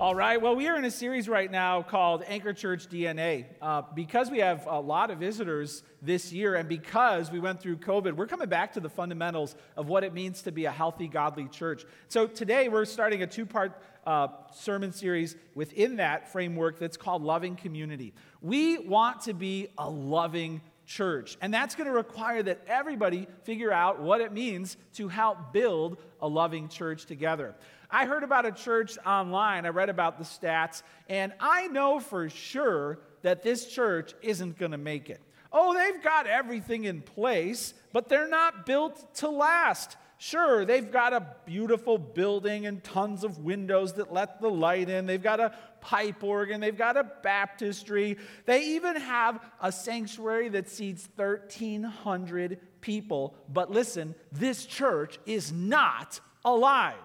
All 0.00 0.14
right, 0.14 0.40
well, 0.40 0.54
we 0.54 0.68
are 0.68 0.78
in 0.78 0.84
a 0.84 0.92
series 0.92 1.28
right 1.28 1.50
now 1.50 1.82
called 1.82 2.22
Anchor 2.28 2.52
Church 2.52 2.88
DNA. 2.88 3.46
Uh, 3.60 3.82
because 3.96 4.30
we 4.30 4.38
have 4.38 4.64
a 4.68 4.78
lot 4.78 5.10
of 5.10 5.18
visitors 5.18 5.82
this 6.00 6.32
year 6.32 6.54
and 6.54 6.68
because 6.68 7.32
we 7.32 7.40
went 7.40 7.60
through 7.60 7.78
COVID, 7.78 8.12
we're 8.12 8.28
coming 8.28 8.48
back 8.48 8.74
to 8.74 8.80
the 8.80 8.88
fundamentals 8.88 9.56
of 9.76 9.88
what 9.88 10.04
it 10.04 10.14
means 10.14 10.42
to 10.42 10.52
be 10.52 10.66
a 10.66 10.70
healthy, 10.70 11.08
godly 11.08 11.48
church. 11.48 11.84
So 12.06 12.28
today 12.28 12.68
we're 12.68 12.84
starting 12.84 13.24
a 13.24 13.26
two 13.26 13.44
part 13.44 13.82
uh, 14.06 14.28
sermon 14.54 14.92
series 14.92 15.34
within 15.56 15.96
that 15.96 16.30
framework 16.30 16.78
that's 16.78 16.96
called 16.96 17.24
Loving 17.24 17.56
Community. 17.56 18.14
We 18.40 18.78
want 18.78 19.22
to 19.22 19.34
be 19.34 19.66
a 19.78 19.90
loving 19.90 20.60
church, 20.88 21.36
and 21.40 21.54
that's 21.54 21.76
going 21.76 21.86
to 21.86 21.92
require 21.92 22.42
that 22.42 22.62
everybody 22.66 23.28
figure 23.44 23.70
out 23.70 24.00
what 24.00 24.20
it 24.20 24.32
means 24.32 24.76
to 24.94 25.06
help 25.06 25.52
build 25.52 25.98
a 26.20 26.26
loving 26.26 26.68
church 26.68 27.04
together. 27.04 27.54
I 27.90 28.06
heard 28.06 28.24
about 28.24 28.46
a 28.46 28.52
church 28.52 28.98
online, 29.06 29.66
I 29.66 29.68
read 29.68 29.90
about 29.90 30.18
the 30.18 30.24
stats, 30.24 30.82
and 31.08 31.32
I 31.38 31.68
know 31.68 32.00
for 32.00 32.28
sure 32.28 32.98
that 33.22 33.42
this 33.42 33.66
church 33.66 34.14
isn't 34.22 34.58
going 34.58 34.72
to 34.72 34.78
make 34.78 35.10
it. 35.10 35.20
Oh, 35.52 35.74
they've 35.74 36.02
got 36.02 36.26
everything 36.26 36.84
in 36.84 37.02
place, 37.02 37.74
but 37.92 38.08
they're 38.08 38.28
not 38.28 38.66
built 38.66 39.14
to 39.16 39.28
last. 39.28 39.96
Sure, 40.20 40.64
they've 40.64 40.90
got 40.90 41.12
a 41.12 41.24
beautiful 41.46 41.96
building 41.96 42.66
and 42.66 42.82
tons 42.82 43.22
of 43.22 43.38
windows 43.38 43.92
that 43.94 44.12
let 44.12 44.40
the 44.40 44.50
light 44.50 44.88
in. 44.88 45.06
They've 45.06 45.22
got 45.22 45.38
a 45.38 45.54
pipe 45.80 46.24
organ. 46.24 46.60
They've 46.60 46.76
got 46.76 46.96
a 46.96 47.04
baptistry. 47.22 48.16
They 48.44 48.64
even 48.74 48.96
have 48.96 49.40
a 49.62 49.70
sanctuary 49.70 50.48
that 50.50 50.68
seats 50.68 51.08
1,300 51.14 52.58
people. 52.80 53.36
But 53.48 53.70
listen, 53.70 54.16
this 54.32 54.66
church 54.66 55.20
is 55.24 55.52
not 55.52 56.18
alive. 56.44 56.96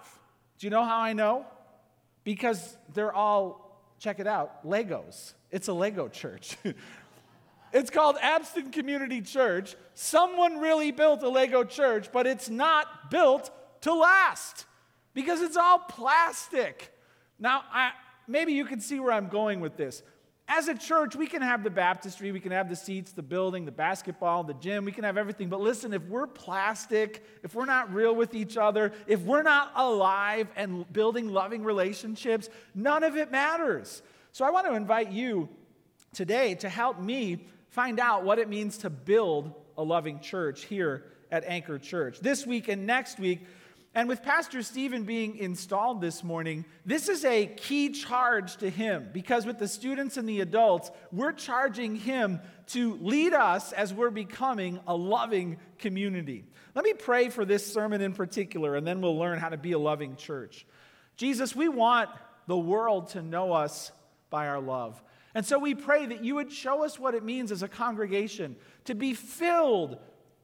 Do 0.57 0.65
you 0.65 0.71
know 0.71 0.83
how 0.83 0.97
I 0.97 1.13
know? 1.13 1.45
Because 2.23 2.75
they're 2.95 3.13
all, 3.13 3.79
check 3.99 4.19
it 4.19 4.27
out, 4.27 4.65
Legos. 4.65 5.33
It's 5.51 5.67
a 5.67 5.73
Lego 5.73 6.07
church. 6.07 6.57
it's 7.73 7.89
called 7.89 8.17
Abston 8.17 8.71
Community 8.71 9.21
Church. 9.21 9.75
Someone 9.95 10.59
really 10.59 10.91
built 10.91 11.23
a 11.23 11.29
Lego 11.29 11.63
church, 11.63 12.09
but 12.11 12.27
it's 12.27 12.49
not 12.49 13.09
built 13.09 13.49
to 13.81 13.93
last 13.93 14.65
because 15.13 15.41
it's 15.41 15.57
all 15.57 15.79
plastic. 15.79 16.95
Now, 17.39 17.63
I, 17.71 17.91
maybe 18.27 18.53
you 18.53 18.65
can 18.65 18.79
see 18.79 18.99
where 18.99 19.11
I'm 19.11 19.27
going 19.27 19.59
with 19.59 19.75
this. 19.75 20.03
As 20.47 20.67
a 20.67 20.75
church, 20.75 21.15
we 21.15 21.25
can 21.25 21.41
have 21.41 21.63
the 21.63 21.69
baptistry, 21.69 22.31
we 22.31 22.39
can 22.39 22.51
have 22.51 22.69
the 22.69 22.75
seats, 22.75 23.13
the 23.13 23.23
building, 23.23 23.65
the 23.65 23.71
basketball, 23.71 24.43
the 24.43 24.53
gym, 24.53 24.83
we 24.83 24.91
can 24.91 25.05
have 25.05 25.17
everything. 25.17 25.47
But 25.49 25.61
listen, 25.61 25.93
if 25.93 26.03
we're 26.03 26.27
plastic, 26.27 27.25
if 27.43 27.55
we're 27.55 27.65
not 27.65 27.93
real 27.93 28.13
with 28.13 28.35
each 28.35 28.57
other, 28.57 28.91
if 29.07 29.21
we're 29.21 29.43
not 29.43 29.71
alive 29.75 30.47
and 30.55 30.91
building 30.91 31.29
loving 31.29 31.63
relationships, 31.63 32.49
none 32.75 33.03
of 33.03 33.15
it 33.15 33.31
matters. 33.31 34.01
So 34.33 34.43
I 34.43 34.51
want 34.51 34.67
to 34.67 34.73
invite 34.73 35.11
you 35.11 35.47
today 36.13 36.55
to 36.55 36.69
help 36.69 36.99
me 36.99 37.47
find 37.73 37.99
out 37.99 38.23
what 38.23 38.37
it 38.37 38.47
means 38.47 38.77
to 38.77 38.89
build 38.89 39.51
a 39.79 39.83
loving 39.83 40.19
church 40.19 40.63
here 40.65 41.03
at 41.31 41.43
Anchor 41.43 41.79
Church. 41.79 42.19
This 42.19 42.45
week 42.45 42.67
and 42.67 42.85
next 42.85 43.19
week, 43.19 43.47
and 43.95 44.07
with 44.07 44.21
Pastor 44.21 44.61
Stephen 44.61 45.05
being 45.05 45.37
installed 45.37 45.99
this 45.99 46.23
morning, 46.23 46.65
this 46.85 47.09
is 47.09 47.25
a 47.25 47.47
key 47.47 47.89
charge 47.89 48.57
to 48.57 48.69
him 48.69 49.09
because 49.11 49.47
with 49.47 49.57
the 49.57 49.67
students 49.67 50.17
and 50.17 50.29
the 50.29 50.41
adults, 50.41 50.91
we're 51.11 51.31
charging 51.31 51.95
him 51.95 52.39
to 52.67 52.93
lead 53.01 53.33
us 53.33 53.71
as 53.71 53.91
we're 53.91 54.11
becoming 54.11 54.79
a 54.85 54.95
loving 54.95 55.57
community. 55.79 56.45
Let 56.75 56.85
me 56.85 56.93
pray 56.93 57.29
for 57.29 57.43
this 57.43 57.65
sermon 57.65 58.01
in 58.01 58.13
particular, 58.13 58.75
and 58.75 58.85
then 58.85 59.01
we'll 59.01 59.17
learn 59.17 59.39
how 59.39 59.49
to 59.49 59.57
be 59.57 59.71
a 59.71 59.79
loving 59.79 60.15
church. 60.15 60.67
Jesus, 61.17 61.55
we 61.55 61.69
want 61.69 62.11
the 62.45 62.57
world 62.57 63.09
to 63.09 63.23
know 63.23 63.51
us 63.51 63.91
by 64.29 64.47
our 64.47 64.61
love. 64.61 65.01
And 65.35 65.45
so 65.45 65.57
we 65.57 65.73
pray 65.73 66.05
that 66.05 66.23
you 66.23 66.35
would 66.35 66.51
show 66.51 66.83
us 66.83 66.99
what 66.99 67.15
it 67.15 67.23
means 67.23 67.51
as 67.51 67.63
a 67.63 67.67
congregation 67.67 68.55
to 68.85 68.93
be 68.93 69.13
filled 69.13 69.97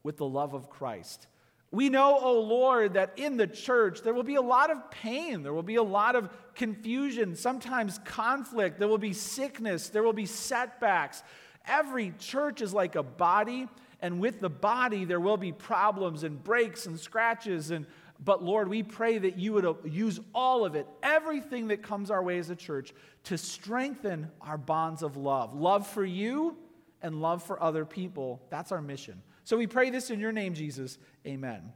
with 0.03 0.17
the 0.17 0.25
love 0.25 0.53
of 0.53 0.69
Christ. 0.69 1.27
We 1.71 1.89
know, 1.89 2.17
oh 2.19 2.41
Lord, 2.41 2.95
that 2.95 3.13
in 3.17 3.37
the 3.37 3.45
church 3.45 4.01
there 4.01 4.13
will 4.13 4.23
be 4.23 4.35
a 4.35 4.41
lot 4.41 4.71
of 4.71 4.89
pain, 4.89 5.43
there 5.43 5.53
will 5.53 5.61
be 5.61 5.75
a 5.75 5.83
lot 5.83 6.15
of 6.15 6.29
confusion, 6.55 7.35
sometimes 7.35 7.99
conflict, 8.05 8.79
there 8.79 8.87
will 8.87 8.97
be 8.97 9.13
sickness, 9.13 9.89
there 9.89 10.01
will 10.01 10.13
be 10.13 10.25
setbacks. 10.25 11.21
Every 11.67 12.13
church 12.17 12.61
is 12.61 12.73
like 12.73 12.95
a 12.95 13.03
body, 13.03 13.67
and 14.01 14.19
with 14.19 14.39
the 14.39 14.49
body 14.49 15.05
there 15.05 15.19
will 15.19 15.37
be 15.37 15.51
problems 15.51 16.23
and 16.23 16.43
breaks 16.43 16.87
and 16.87 16.99
scratches 16.99 17.69
and 17.69 17.85
but 18.23 18.43
Lord, 18.43 18.67
we 18.67 18.83
pray 18.83 19.17
that 19.17 19.37
you 19.37 19.53
would 19.53 19.77
use 19.85 20.19
all 20.35 20.65
of 20.65 20.75
it, 20.75 20.87
everything 21.01 21.69
that 21.69 21.81
comes 21.81 22.11
our 22.11 22.21
way 22.21 22.37
as 22.37 22.49
a 22.49 22.55
church, 22.55 22.93
to 23.25 23.37
strengthen 23.37 24.29
our 24.41 24.57
bonds 24.57 25.03
of 25.03 25.15
love. 25.15 25.53
Love 25.53 25.87
for 25.87 26.03
you 26.03 26.57
and 27.01 27.21
love 27.21 27.43
for 27.43 27.61
other 27.63 27.85
people. 27.85 28.41
That's 28.49 28.71
our 28.71 28.81
mission. 28.81 29.21
So 29.45 29.57
we 29.57 29.67
pray 29.67 29.89
this 29.89 30.09
in 30.09 30.19
your 30.19 30.33
name, 30.33 30.53
Jesus. 30.53 30.97
Amen. 31.25 31.53
Amen. 31.53 31.71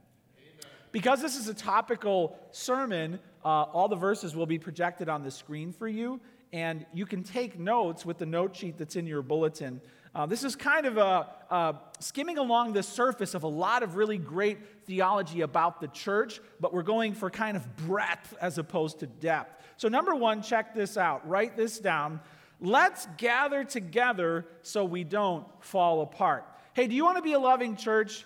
Because 0.92 1.22
this 1.22 1.36
is 1.36 1.48
a 1.48 1.54
topical 1.54 2.38
sermon, 2.50 3.18
uh, 3.44 3.48
all 3.48 3.88
the 3.88 3.96
verses 3.96 4.36
will 4.36 4.46
be 4.46 4.58
projected 4.58 5.08
on 5.08 5.22
the 5.22 5.30
screen 5.30 5.72
for 5.72 5.88
you, 5.88 6.20
and 6.52 6.84
you 6.92 7.06
can 7.06 7.24
take 7.24 7.58
notes 7.58 8.04
with 8.04 8.18
the 8.18 8.26
note 8.26 8.54
sheet 8.54 8.76
that's 8.76 8.96
in 8.96 9.06
your 9.06 9.22
bulletin. 9.22 9.80
Uh, 10.14 10.26
this 10.26 10.44
is 10.44 10.54
kind 10.54 10.86
of 10.86 10.96
a, 10.96 11.26
a, 11.50 11.74
skimming 11.98 12.38
along 12.38 12.72
the 12.72 12.82
surface 12.82 13.34
of 13.34 13.42
a 13.42 13.48
lot 13.48 13.82
of 13.82 13.96
really 13.96 14.18
great 14.18 14.58
theology 14.86 15.40
about 15.40 15.80
the 15.80 15.88
church, 15.88 16.40
but 16.60 16.72
we're 16.72 16.82
going 16.82 17.14
for 17.14 17.30
kind 17.30 17.56
of 17.56 17.76
breadth 17.78 18.34
as 18.40 18.58
opposed 18.58 19.00
to 19.00 19.06
depth. 19.06 19.60
So, 19.76 19.88
number 19.88 20.14
one, 20.14 20.40
check 20.40 20.72
this 20.72 20.96
out. 20.96 21.28
Write 21.28 21.56
this 21.56 21.80
down. 21.80 22.20
Let's 22.60 23.08
gather 23.16 23.64
together 23.64 24.46
so 24.62 24.84
we 24.84 25.02
don't 25.02 25.46
fall 25.60 26.02
apart. 26.02 26.46
Hey, 26.74 26.86
do 26.86 26.94
you 26.94 27.04
want 27.04 27.16
to 27.16 27.22
be 27.22 27.32
a 27.32 27.38
loving 27.38 27.74
church? 27.74 28.24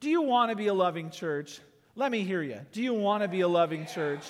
Do 0.00 0.10
you 0.10 0.20
want 0.20 0.50
to 0.50 0.56
be 0.56 0.66
a 0.66 0.74
loving 0.74 1.10
church? 1.10 1.60
Let 1.96 2.12
me 2.12 2.24
hear 2.24 2.42
you. 2.42 2.60
Do 2.72 2.82
you 2.82 2.92
want 2.92 3.22
to 3.22 3.28
be 3.28 3.40
a 3.40 3.48
loving 3.48 3.86
church? 3.86 4.22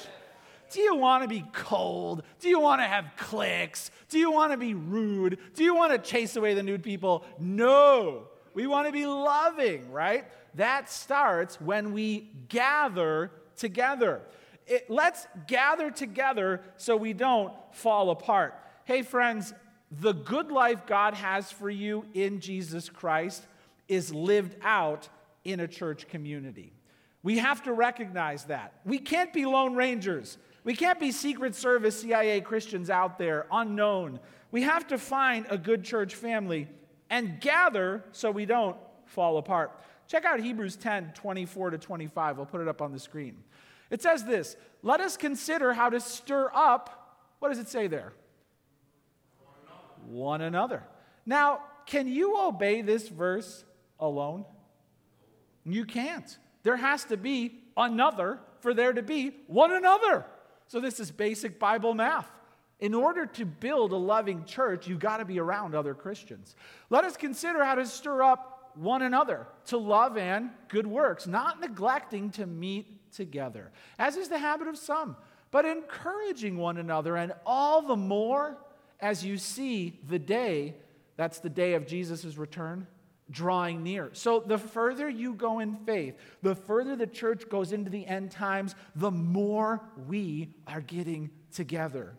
Do 0.70 0.80
you 0.80 0.94
want 0.96 1.22
to 1.22 1.28
be 1.28 1.44
cold? 1.52 2.22
Do 2.42 2.48
you 2.48 2.58
want 2.58 2.80
to 2.80 2.86
have 2.86 3.06
cliques? 3.16 3.92
Do 4.08 4.18
you 4.18 4.32
want 4.32 4.50
to 4.50 4.58
be 4.58 4.74
rude? 4.74 5.38
Do 5.54 5.62
you 5.62 5.76
want 5.76 5.92
to 5.92 5.98
chase 5.98 6.34
away 6.34 6.54
the 6.54 6.62
nude 6.62 6.82
people? 6.82 7.24
No. 7.38 8.24
We 8.52 8.66
want 8.66 8.88
to 8.88 8.92
be 8.92 9.06
loving, 9.06 9.92
right? 9.92 10.24
That 10.56 10.90
starts 10.90 11.60
when 11.60 11.92
we 11.92 12.30
gather 12.48 13.30
together. 13.56 14.22
It, 14.66 14.90
let's 14.90 15.28
gather 15.46 15.92
together 15.92 16.62
so 16.76 16.96
we 16.96 17.12
don't 17.12 17.52
fall 17.70 18.10
apart. 18.10 18.54
Hey, 18.86 19.02
friends, 19.02 19.54
the 20.00 20.12
good 20.12 20.50
life 20.50 20.84
God 20.84 21.14
has 21.14 21.52
for 21.52 21.70
you 21.70 22.04
in 22.12 22.40
Jesus 22.40 22.88
Christ 22.88 23.46
is 23.86 24.12
lived 24.12 24.56
out 24.62 25.08
in 25.44 25.60
a 25.60 25.68
church 25.68 26.08
community. 26.08 26.72
We 27.22 27.38
have 27.38 27.62
to 27.64 27.72
recognize 27.72 28.46
that. 28.46 28.72
We 28.84 28.98
can't 28.98 29.32
be 29.32 29.46
Lone 29.46 29.76
Rangers. 29.76 30.38
We 30.64 30.74
can't 30.76 31.00
be 31.00 31.10
Secret 31.10 31.54
Service 31.54 32.00
CIA 32.00 32.40
Christians 32.40 32.88
out 32.88 33.18
there, 33.18 33.46
unknown. 33.50 34.20
We 34.50 34.62
have 34.62 34.86
to 34.88 34.98
find 34.98 35.46
a 35.50 35.58
good 35.58 35.82
church 35.82 36.14
family 36.14 36.68
and 37.10 37.40
gather 37.40 38.04
so 38.12 38.30
we 38.30 38.46
don't 38.46 38.76
fall 39.06 39.38
apart. 39.38 39.72
Check 40.06 40.24
out 40.24 40.40
Hebrews 40.40 40.76
10 40.76 41.12
24 41.14 41.70
to 41.70 41.78
25. 41.78 42.38
I'll 42.38 42.46
put 42.46 42.60
it 42.60 42.68
up 42.68 42.80
on 42.80 42.92
the 42.92 42.98
screen. 42.98 43.38
It 43.90 44.02
says 44.02 44.24
this 44.24 44.56
Let 44.82 45.00
us 45.00 45.16
consider 45.16 45.72
how 45.72 45.90
to 45.90 46.00
stir 46.00 46.50
up, 46.54 47.18
what 47.38 47.48
does 47.48 47.58
it 47.58 47.68
say 47.68 47.88
there? 47.88 48.12
One 49.38 49.54
another. 49.62 50.12
One 50.12 50.40
another. 50.42 50.82
Now, 51.26 51.60
can 51.86 52.08
you 52.08 52.40
obey 52.40 52.82
this 52.82 53.08
verse 53.08 53.64
alone? 53.98 54.44
You 55.64 55.84
can't. 55.84 56.36
There 56.62 56.76
has 56.76 57.04
to 57.06 57.16
be 57.16 57.60
another 57.76 58.40
for 58.60 58.74
there 58.74 58.92
to 58.92 59.02
be 59.02 59.32
one 59.46 59.72
another. 59.72 60.24
So, 60.72 60.80
this 60.80 61.00
is 61.00 61.10
basic 61.10 61.58
Bible 61.58 61.92
math. 61.92 62.32
In 62.80 62.94
order 62.94 63.26
to 63.26 63.44
build 63.44 63.92
a 63.92 63.96
loving 63.96 64.46
church, 64.46 64.86
you've 64.86 65.00
got 65.00 65.18
to 65.18 65.26
be 65.26 65.38
around 65.38 65.74
other 65.74 65.92
Christians. 65.92 66.56
Let 66.88 67.04
us 67.04 67.14
consider 67.14 67.62
how 67.62 67.74
to 67.74 67.84
stir 67.84 68.22
up 68.22 68.70
one 68.74 69.02
another 69.02 69.46
to 69.66 69.76
love 69.76 70.16
and 70.16 70.48
good 70.68 70.86
works, 70.86 71.26
not 71.26 71.60
neglecting 71.60 72.30
to 72.30 72.46
meet 72.46 73.12
together, 73.12 73.70
as 73.98 74.16
is 74.16 74.28
the 74.28 74.38
habit 74.38 74.66
of 74.66 74.78
some, 74.78 75.14
but 75.50 75.66
encouraging 75.66 76.56
one 76.56 76.78
another, 76.78 77.16
and 77.16 77.34
all 77.44 77.82
the 77.82 77.94
more 77.94 78.56
as 78.98 79.22
you 79.22 79.36
see 79.36 80.00
the 80.08 80.18
day 80.18 80.74
that's 81.18 81.40
the 81.40 81.50
day 81.50 81.74
of 81.74 81.86
Jesus' 81.86 82.38
return 82.38 82.86
drawing 83.30 83.82
near. 83.82 84.10
So, 84.12 84.40
the 84.40 84.58
further 84.58 85.08
you 85.08 85.34
go 85.34 85.60
in 85.60 85.76
faith, 85.76 86.16
the 86.42 86.54
further 86.54 86.96
the 86.96 87.06
church 87.06 87.48
goes 87.48 87.72
into 87.72 87.90
the 87.90 88.06
end 88.06 88.30
times, 88.30 88.74
the 88.94 89.10
more 89.10 89.80
we 90.06 90.54
are 90.66 90.80
getting 90.80 91.30
together. 91.52 92.14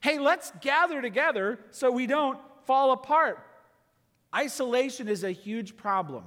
Hey, 0.00 0.18
let's 0.18 0.52
gather 0.60 1.00
together 1.00 1.58
so 1.70 1.90
we 1.90 2.06
don't 2.06 2.38
fall 2.64 2.92
apart. 2.92 3.38
Isolation 4.34 5.08
is 5.08 5.24
a 5.24 5.30
huge 5.30 5.76
problem 5.76 6.24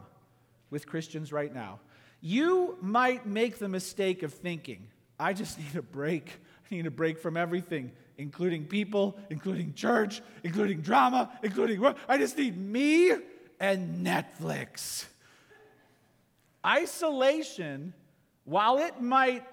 with 0.69 0.87
Christians 0.87 1.31
right 1.31 1.53
now. 1.53 1.79
You 2.21 2.77
might 2.81 3.25
make 3.25 3.59
the 3.59 3.69
mistake 3.69 4.23
of 4.23 4.33
thinking, 4.33 4.87
I 5.19 5.33
just 5.33 5.59
need 5.59 5.75
a 5.75 5.81
break. 5.81 6.41
I 6.69 6.75
need 6.75 6.85
a 6.85 6.91
break 6.91 7.19
from 7.19 7.37
everything 7.37 7.91
including 8.19 8.65
people, 8.65 9.17
including 9.29 9.73
church, 9.73 10.21
including 10.43 10.81
drama, 10.81 11.31
including. 11.41 11.83
I 12.07 12.17
just 12.17 12.37
need 12.37 12.57
me 12.57 13.13
and 13.59 14.05
Netflix. 14.05 15.05
Isolation, 16.65 17.93
while 18.43 18.77
it 18.77 19.01
might 19.01 19.43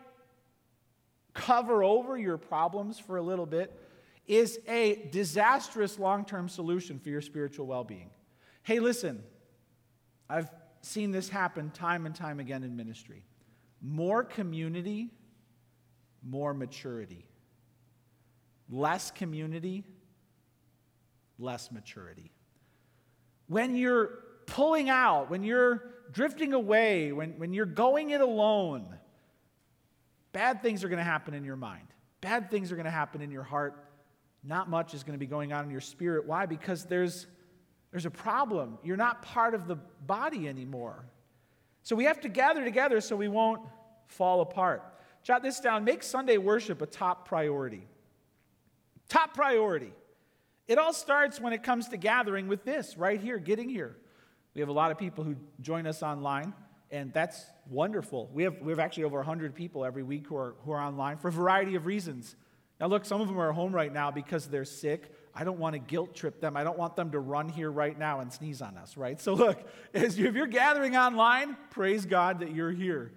cover 1.34 1.84
over 1.84 2.16
your 2.16 2.38
problems 2.38 2.98
for 2.98 3.16
a 3.16 3.22
little 3.22 3.46
bit, 3.46 3.78
is 4.26 4.58
a 4.66 5.08
disastrous 5.12 5.98
long 5.98 6.24
term 6.24 6.48
solution 6.48 6.98
for 6.98 7.10
your 7.10 7.20
spiritual 7.20 7.66
well 7.66 7.84
being. 7.84 8.10
Hey, 8.62 8.80
listen, 8.80 9.22
I've 10.28 10.50
seen 10.80 11.12
this 11.12 11.28
happen 11.28 11.70
time 11.70 12.06
and 12.06 12.14
time 12.14 12.40
again 12.40 12.64
in 12.64 12.76
ministry. 12.76 13.24
More 13.80 14.24
community, 14.24 15.10
more 16.24 16.52
maturity. 16.54 17.26
Less 18.68 19.12
community, 19.12 19.84
less 21.38 21.70
maturity. 21.70 22.32
When 23.48 23.76
you're 23.76 24.10
pulling 24.46 24.88
out, 24.88 25.30
when 25.30 25.42
you're 25.42 25.94
drifting 26.12 26.52
away, 26.52 27.12
when, 27.12 27.38
when 27.38 27.52
you're 27.52 27.66
going 27.66 28.10
it 28.10 28.20
alone, 28.20 28.86
bad 30.32 30.62
things 30.62 30.84
are 30.84 30.88
going 30.88 30.98
to 30.98 31.04
happen 31.04 31.34
in 31.34 31.44
your 31.44 31.56
mind. 31.56 31.86
Bad 32.20 32.50
things 32.50 32.72
are 32.72 32.76
going 32.76 32.86
to 32.86 32.90
happen 32.90 33.20
in 33.20 33.30
your 33.30 33.42
heart. 33.42 33.84
Not 34.42 34.68
much 34.68 34.94
is 34.94 35.02
going 35.02 35.14
to 35.14 35.18
be 35.18 35.26
going 35.26 35.52
on 35.52 35.64
in 35.64 35.70
your 35.70 35.80
spirit. 35.80 36.26
Why? 36.26 36.46
Because 36.46 36.84
there's, 36.84 37.26
there's 37.90 38.06
a 38.06 38.10
problem. 38.10 38.78
You're 38.82 38.96
not 38.96 39.22
part 39.22 39.54
of 39.54 39.66
the 39.66 39.76
body 40.06 40.48
anymore. 40.48 41.04
So 41.82 41.94
we 41.94 42.04
have 42.04 42.20
to 42.22 42.28
gather 42.28 42.64
together 42.64 43.00
so 43.00 43.16
we 43.16 43.28
won't 43.28 43.62
fall 44.06 44.40
apart. 44.40 44.82
Jot 45.22 45.42
this 45.42 45.58
down 45.60 45.84
make 45.84 46.02
Sunday 46.02 46.36
worship 46.36 46.82
a 46.82 46.86
top 46.86 47.28
priority. 47.28 47.86
Top 49.08 49.34
priority. 49.34 49.92
It 50.68 50.78
all 50.78 50.92
starts 50.92 51.40
when 51.40 51.52
it 51.52 51.62
comes 51.62 51.88
to 51.88 51.96
gathering 51.96 52.48
with 52.48 52.64
this 52.64 52.96
right 52.96 53.20
here, 53.20 53.38
getting 53.38 53.68
here. 53.68 53.96
We 54.54 54.60
have 54.60 54.68
a 54.68 54.72
lot 54.72 54.90
of 54.90 54.98
people 54.98 55.22
who 55.22 55.36
join 55.60 55.86
us 55.86 56.02
online, 56.02 56.54
and 56.90 57.12
that's 57.12 57.44
wonderful. 57.70 58.30
We 58.32 58.42
have, 58.44 58.60
we 58.60 58.72
have 58.72 58.78
actually 58.78 59.04
over 59.04 59.18
100 59.18 59.54
people 59.54 59.84
every 59.84 60.02
week 60.02 60.26
who 60.26 60.36
are, 60.36 60.54
who 60.64 60.72
are 60.72 60.80
online 60.80 61.18
for 61.18 61.28
a 61.28 61.32
variety 61.32 61.74
of 61.76 61.86
reasons. 61.86 62.34
Now, 62.80 62.88
look, 62.88 63.04
some 63.04 63.20
of 63.20 63.28
them 63.28 63.38
are 63.38 63.52
home 63.52 63.72
right 63.72 63.92
now 63.92 64.10
because 64.10 64.46
they're 64.46 64.64
sick. 64.64 65.14
I 65.34 65.44
don't 65.44 65.58
want 65.58 65.74
to 65.74 65.78
guilt 65.78 66.14
trip 66.14 66.40
them. 66.40 66.56
I 66.56 66.64
don't 66.64 66.78
want 66.78 66.96
them 66.96 67.12
to 67.12 67.20
run 67.20 67.48
here 67.48 67.70
right 67.70 67.96
now 67.96 68.20
and 68.20 68.32
sneeze 68.32 68.60
on 68.60 68.76
us, 68.76 68.96
right? 68.96 69.20
So, 69.20 69.34
look, 69.34 69.62
if 69.94 70.16
you're 70.16 70.46
gathering 70.46 70.96
online, 70.96 71.56
praise 71.70 72.06
God 72.06 72.40
that 72.40 72.54
you're 72.54 72.72
here. 72.72 73.12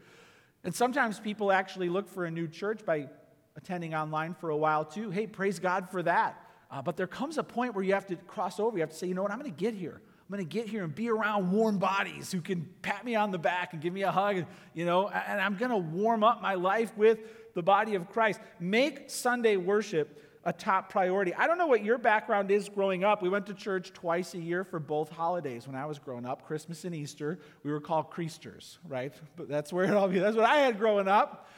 And 0.64 0.76
sometimes 0.76 1.20
people 1.20 1.52
actually 1.52 1.90
look 1.90 2.10
for 2.10 2.26
a 2.26 2.32
new 2.32 2.48
church 2.48 2.86
by 2.86 3.08
attending 3.56 3.96
online 3.96 4.34
for 4.34 4.50
a 4.50 4.58
while 4.58 4.86
too. 4.86 5.10
Hey, 5.10 5.26
praise 5.26 5.60
God 5.60 5.90
for 5.90 6.04
that. 6.04 6.49
Uh, 6.72 6.82
but 6.82 6.98
there 6.98 7.08
comes 7.08 7.38
a 7.38 7.44
point 7.44 7.74
where 7.74 7.84
you 7.84 7.94
have 7.94 8.06
to 8.08 8.16
cross 8.16 8.60
over. 8.60 8.78
You 8.78 8.82
have 8.82 8.92
to 8.92 8.96
say, 8.96 9.08
you 9.08 9.16
know 9.16 9.24
what, 9.24 9.32
I'm 9.32 9.40
going 9.40 9.52
to 9.52 9.58
get 9.58 9.74
here. 9.74 10.02
I'm 10.30 10.36
going 10.36 10.48
to 10.48 10.58
get 10.58 10.68
here 10.68 10.84
and 10.84 10.94
be 10.94 11.10
around 11.10 11.52
warm 11.52 11.80
bodies 11.80 12.32
who 12.32 12.40
can 12.40 12.70
pat 12.84 13.04
me 13.04 13.16
on 13.16 13.32
the 13.32 13.40
back 13.40 13.74
and 13.74 13.82
give 13.82 13.92
me 13.92 14.04
a 14.04 14.12
hug, 14.12 14.38
and, 14.38 14.48
you 14.76 14.86
know, 14.86 15.10
and 15.10 15.42
I'm 15.42 15.56
going 15.56 15.72
to 15.72 15.78
warm 15.78 16.24
up 16.24 16.42
my 16.42 16.54
life 16.54 16.96
with 16.96 17.20
the 17.56 17.64
body 17.64 17.96
of 17.96 18.08
Christ. 18.10 18.40
Make 18.60 19.10
Sunday 19.10 19.58
worship 19.58 20.24
a 20.46 20.54
top 20.54 20.90
priority. 20.90 21.34
I 21.34 21.48
don't 21.48 21.58
know 21.58 21.68
what 21.68 21.84
your 21.84 21.98
background 21.98 22.52
is 22.52 22.70
growing 22.70 23.04
up. 23.04 23.24
We 23.24 23.30
went 23.30 23.48
to 23.48 23.56
church 23.56 23.92
twice 23.92 24.36
a 24.36 24.40
year 24.40 24.64
for 24.64 24.80
both 24.80 25.10
holidays 25.10 25.66
when 25.66 25.76
I 25.76 25.88
was 25.88 25.98
growing 25.98 26.26
up, 26.26 26.46
Christmas 26.46 26.86
and 26.86 26.94
Easter. 26.94 27.40
We 27.64 27.72
were 27.72 27.82
called 27.82 28.12
Creasters, 28.12 28.78
right? 28.88 29.14
But 29.36 29.50
that's 29.50 29.74
where 29.74 29.86
it 29.86 29.94
all 29.96 30.08
be. 30.08 30.20
That's 30.20 30.38
what 30.38 30.46
I 30.46 30.58
had 30.60 30.78
growing 30.78 31.08
up. 31.08 31.50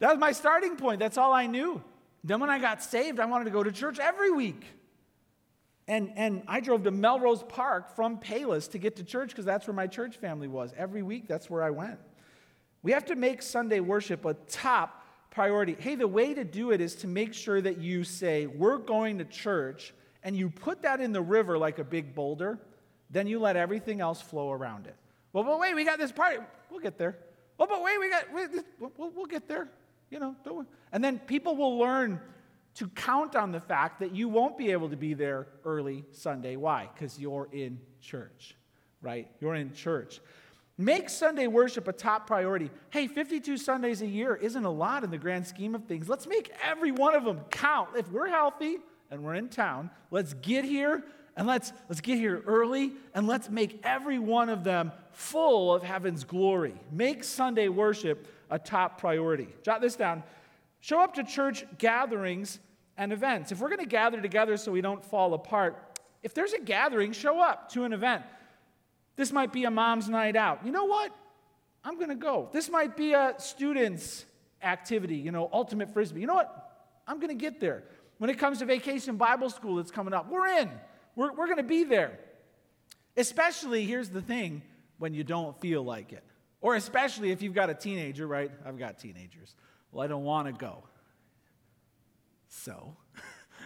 That 0.00 0.10
was 0.10 0.18
my 0.18 0.32
starting 0.32 0.76
point. 0.76 0.98
That's 0.98 1.16
all 1.16 1.32
I 1.32 1.46
knew. 1.46 1.82
Then 2.24 2.40
when 2.40 2.50
I 2.50 2.58
got 2.58 2.82
saved, 2.82 3.18
I 3.18 3.26
wanted 3.26 3.46
to 3.46 3.50
go 3.50 3.62
to 3.62 3.72
church 3.72 3.98
every 3.98 4.30
week. 4.30 4.64
And, 5.88 6.12
and 6.14 6.42
I 6.46 6.60
drove 6.60 6.84
to 6.84 6.90
Melrose 6.90 7.42
Park 7.42 7.96
from 7.96 8.18
Palos 8.18 8.68
to 8.68 8.78
get 8.78 8.96
to 8.96 9.04
church 9.04 9.30
because 9.30 9.44
that's 9.44 9.66
where 9.66 9.74
my 9.74 9.88
church 9.88 10.16
family 10.16 10.46
was. 10.46 10.72
Every 10.76 11.02
week, 11.02 11.26
that's 11.26 11.50
where 11.50 11.62
I 11.62 11.70
went. 11.70 11.98
We 12.82 12.92
have 12.92 13.04
to 13.06 13.16
make 13.16 13.42
Sunday 13.42 13.80
worship 13.80 14.24
a 14.24 14.34
top 14.48 15.04
priority. 15.30 15.76
Hey, 15.78 15.96
the 15.96 16.06
way 16.06 16.34
to 16.34 16.44
do 16.44 16.70
it 16.70 16.80
is 16.80 16.94
to 16.96 17.06
make 17.06 17.34
sure 17.34 17.60
that 17.60 17.78
you 17.78 18.04
say, 18.04 18.46
We're 18.46 18.78
going 18.78 19.18
to 19.18 19.24
church, 19.24 19.92
and 20.22 20.36
you 20.36 20.50
put 20.50 20.82
that 20.82 21.00
in 21.00 21.12
the 21.12 21.22
river 21.22 21.58
like 21.58 21.78
a 21.78 21.84
big 21.84 22.14
boulder, 22.14 22.58
then 23.10 23.26
you 23.26 23.38
let 23.38 23.56
everything 23.56 24.00
else 24.00 24.20
flow 24.20 24.52
around 24.52 24.86
it. 24.86 24.96
Well, 25.32 25.44
but 25.44 25.58
wait, 25.58 25.74
we 25.74 25.84
got 25.84 25.98
this 25.98 26.12
party. 26.12 26.38
We'll 26.70 26.80
get 26.80 26.98
there. 26.98 27.16
Well, 27.58 27.68
but 27.68 27.82
wait, 27.82 27.98
we 27.98 28.08
got, 28.08 28.24
we'll, 28.32 29.10
we'll 29.10 29.26
get 29.26 29.48
there. 29.48 29.68
You 30.12 30.18
know, 30.18 30.36
don't, 30.44 30.68
and 30.92 31.02
then 31.02 31.18
people 31.20 31.56
will 31.56 31.78
learn 31.78 32.20
to 32.74 32.86
count 32.88 33.34
on 33.34 33.50
the 33.50 33.60
fact 33.60 34.00
that 34.00 34.14
you 34.14 34.28
won't 34.28 34.58
be 34.58 34.70
able 34.70 34.90
to 34.90 34.96
be 34.96 35.14
there 35.14 35.46
early 35.64 36.04
Sunday. 36.10 36.56
Why? 36.56 36.90
Because 36.94 37.18
you're 37.18 37.48
in 37.50 37.80
church, 37.98 38.54
right? 39.00 39.26
You're 39.40 39.54
in 39.54 39.72
church. 39.72 40.20
Make 40.76 41.08
Sunday 41.08 41.46
worship 41.46 41.88
a 41.88 41.94
top 41.94 42.26
priority. 42.26 42.70
Hey, 42.90 43.06
52 43.06 43.56
Sundays 43.56 44.02
a 44.02 44.06
year 44.06 44.36
isn't 44.36 44.64
a 44.64 44.70
lot 44.70 45.02
in 45.02 45.10
the 45.10 45.16
grand 45.16 45.46
scheme 45.46 45.74
of 45.74 45.86
things. 45.86 46.10
Let's 46.10 46.26
make 46.26 46.52
every 46.62 46.92
one 46.92 47.14
of 47.14 47.24
them 47.24 47.40
count. 47.50 47.90
If 47.96 48.10
we're 48.10 48.28
healthy 48.28 48.78
and 49.10 49.22
we're 49.22 49.36
in 49.36 49.48
town, 49.48 49.88
let's 50.10 50.34
get 50.34 50.66
here 50.66 51.02
and 51.36 51.46
let's, 51.46 51.72
let's 51.88 52.02
get 52.02 52.18
here 52.18 52.42
early 52.46 52.92
and 53.14 53.26
let's 53.26 53.48
make 53.48 53.80
every 53.82 54.18
one 54.18 54.50
of 54.50 54.62
them 54.62 54.92
full 55.12 55.74
of 55.74 55.82
heaven's 55.82 56.24
glory. 56.24 56.74
Make 56.90 57.24
Sunday 57.24 57.68
worship 57.68 58.26
a 58.52 58.58
top 58.58 59.00
priority. 59.00 59.48
Jot 59.62 59.80
this 59.80 59.96
down. 59.96 60.22
Show 60.80 61.00
up 61.00 61.14
to 61.14 61.24
church 61.24 61.64
gatherings 61.78 62.60
and 62.96 63.12
events. 63.12 63.50
If 63.50 63.60
we're 63.60 63.68
going 63.68 63.80
to 63.80 63.86
gather 63.86 64.20
together 64.20 64.56
so 64.58 64.70
we 64.70 64.82
don't 64.82 65.02
fall 65.04 65.32
apart, 65.32 65.98
if 66.22 66.34
there's 66.34 66.52
a 66.52 66.60
gathering, 66.60 67.12
show 67.12 67.40
up 67.40 67.72
to 67.72 67.84
an 67.84 67.92
event. 67.92 68.22
This 69.16 69.32
might 69.32 69.52
be 69.52 69.64
a 69.64 69.70
mom's 69.70 70.08
night 70.08 70.36
out. 70.36 70.64
You 70.64 70.70
know 70.70 70.84
what? 70.84 71.12
I'm 71.82 71.96
going 71.96 72.10
to 72.10 72.14
go. 72.14 72.50
This 72.52 72.70
might 72.70 72.96
be 72.96 73.14
a 73.14 73.34
student's 73.38 74.26
activity, 74.62 75.16
you 75.16 75.32
know, 75.32 75.48
ultimate 75.52 75.92
frisbee. 75.92 76.20
You 76.20 76.26
know 76.26 76.34
what? 76.34 76.70
I'm 77.08 77.16
going 77.16 77.36
to 77.36 77.40
get 77.40 77.58
there. 77.58 77.82
When 78.18 78.28
it 78.28 78.38
comes 78.38 78.58
to 78.58 78.66
vacation 78.66 79.16
Bible 79.16 79.50
school 79.50 79.76
that's 79.76 79.90
coming 79.90 80.12
up, 80.12 80.30
we're 80.30 80.46
in. 80.46 80.70
We're, 81.16 81.32
we're 81.32 81.46
going 81.46 81.56
to 81.56 81.62
be 81.62 81.84
there. 81.84 82.18
Especially, 83.16 83.84
here's 83.84 84.10
the 84.10 84.22
thing, 84.22 84.62
when 84.98 85.14
you 85.14 85.24
don't 85.24 85.58
feel 85.60 85.82
like 85.82 86.12
it. 86.12 86.22
Or 86.62 86.76
especially 86.76 87.32
if 87.32 87.42
you've 87.42 87.54
got 87.54 87.68
a 87.68 87.74
teenager, 87.74 88.26
right? 88.26 88.50
I've 88.64 88.78
got 88.78 88.98
teenagers. 88.98 89.54
Well, 89.90 90.02
I 90.02 90.06
don't 90.06 90.24
want 90.24 90.46
to 90.46 90.52
go. 90.52 90.84
So, 92.48 92.96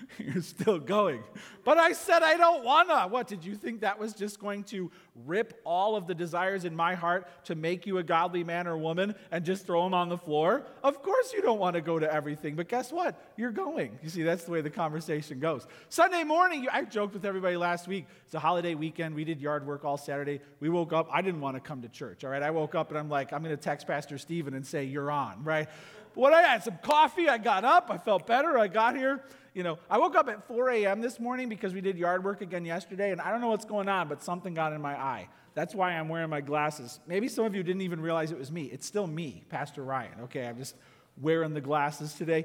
you're 0.18 0.42
still 0.42 0.78
going. 0.78 1.22
But 1.64 1.78
I 1.78 1.92
said 1.92 2.22
I 2.22 2.36
don't 2.36 2.64
want 2.64 2.88
to. 2.88 3.06
What, 3.08 3.26
did 3.26 3.44
you 3.44 3.54
think 3.54 3.80
that 3.80 3.98
was 3.98 4.12
just 4.12 4.38
going 4.38 4.64
to 4.64 4.90
rip 5.24 5.60
all 5.64 5.96
of 5.96 6.06
the 6.06 6.14
desires 6.14 6.64
in 6.64 6.74
my 6.74 6.94
heart 6.94 7.26
to 7.44 7.54
make 7.54 7.86
you 7.86 7.98
a 7.98 8.02
godly 8.02 8.44
man 8.44 8.66
or 8.66 8.76
woman 8.76 9.14
and 9.30 9.44
just 9.44 9.66
throw 9.66 9.84
them 9.84 9.94
on 9.94 10.08
the 10.08 10.18
floor? 10.18 10.64
Of 10.82 11.02
course 11.02 11.32
you 11.32 11.42
don't 11.42 11.58
want 11.58 11.74
to 11.74 11.80
go 11.80 11.98
to 11.98 12.12
everything, 12.12 12.54
but 12.54 12.68
guess 12.68 12.92
what? 12.92 13.20
You're 13.36 13.52
going. 13.52 13.98
You 14.02 14.08
see, 14.08 14.22
that's 14.22 14.44
the 14.44 14.52
way 14.52 14.60
the 14.60 14.70
conversation 14.70 15.40
goes. 15.40 15.66
Sunday 15.88 16.24
morning, 16.24 16.66
I 16.70 16.82
joked 16.82 17.14
with 17.14 17.24
everybody 17.24 17.56
last 17.56 17.88
week. 17.88 18.06
It's 18.24 18.34
a 18.34 18.38
holiday 18.38 18.74
weekend. 18.74 19.14
We 19.14 19.24
did 19.24 19.40
yard 19.40 19.66
work 19.66 19.84
all 19.84 19.96
Saturday. 19.96 20.40
We 20.60 20.68
woke 20.68 20.92
up. 20.92 21.08
I 21.12 21.22
didn't 21.22 21.40
want 21.40 21.56
to 21.56 21.60
come 21.60 21.82
to 21.82 21.88
church, 21.88 22.24
all 22.24 22.30
right? 22.30 22.42
I 22.42 22.50
woke 22.50 22.74
up 22.74 22.90
and 22.90 22.98
I'm 22.98 23.08
like, 23.08 23.32
I'm 23.32 23.42
to 23.44 23.56
text 23.56 23.86
Pastor 23.86 24.18
Stephen 24.18 24.54
and 24.54 24.66
say, 24.66 24.84
You're 24.84 25.10
on, 25.10 25.44
right? 25.44 25.68
what 26.16 26.32
I 26.32 26.42
had 26.42 26.64
some 26.64 26.78
coffee. 26.82 27.28
I 27.28 27.38
got 27.38 27.64
up. 27.64 27.90
I 27.90 27.98
felt 27.98 28.26
better. 28.26 28.58
I 28.58 28.66
got 28.66 28.96
here. 28.96 29.22
You 29.56 29.62
know, 29.62 29.78
I 29.88 29.96
woke 29.96 30.14
up 30.16 30.28
at 30.28 30.46
4 30.46 30.68
a.m. 30.68 31.00
this 31.00 31.18
morning 31.18 31.48
because 31.48 31.72
we 31.72 31.80
did 31.80 31.96
yard 31.96 32.22
work 32.22 32.42
again 32.42 32.66
yesterday, 32.66 33.10
and 33.10 33.22
I 33.22 33.30
don't 33.30 33.40
know 33.40 33.48
what's 33.48 33.64
going 33.64 33.88
on, 33.88 34.06
but 34.06 34.22
something 34.22 34.52
got 34.52 34.74
in 34.74 34.82
my 34.82 34.94
eye. 34.94 35.30
That's 35.54 35.74
why 35.74 35.92
I'm 35.92 36.10
wearing 36.10 36.28
my 36.28 36.42
glasses. 36.42 37.00
Maybe 37.06 37.26
some 37.26 37.46
of 37.46 37.54
you 37.54 37.62
didn't 37.62 37.80
even 37.80 37.98
realize 37.98 38.30
it 38.30 38.38
was 38.38 38.52
me. 38.52 38.64
It's 38.64 38.86
still 38.86 39.06
me, 39.06 39.44
Pastor 39.48 39.82
Ryan. 39.82 40.20
Okay, 40.24 40.46
I'm 40.46 40.58
just 40.58 40.74
wearing 41.22 41.54
the 41.54 41.62
glasses 41.62 42.12
today. 42.12 42.44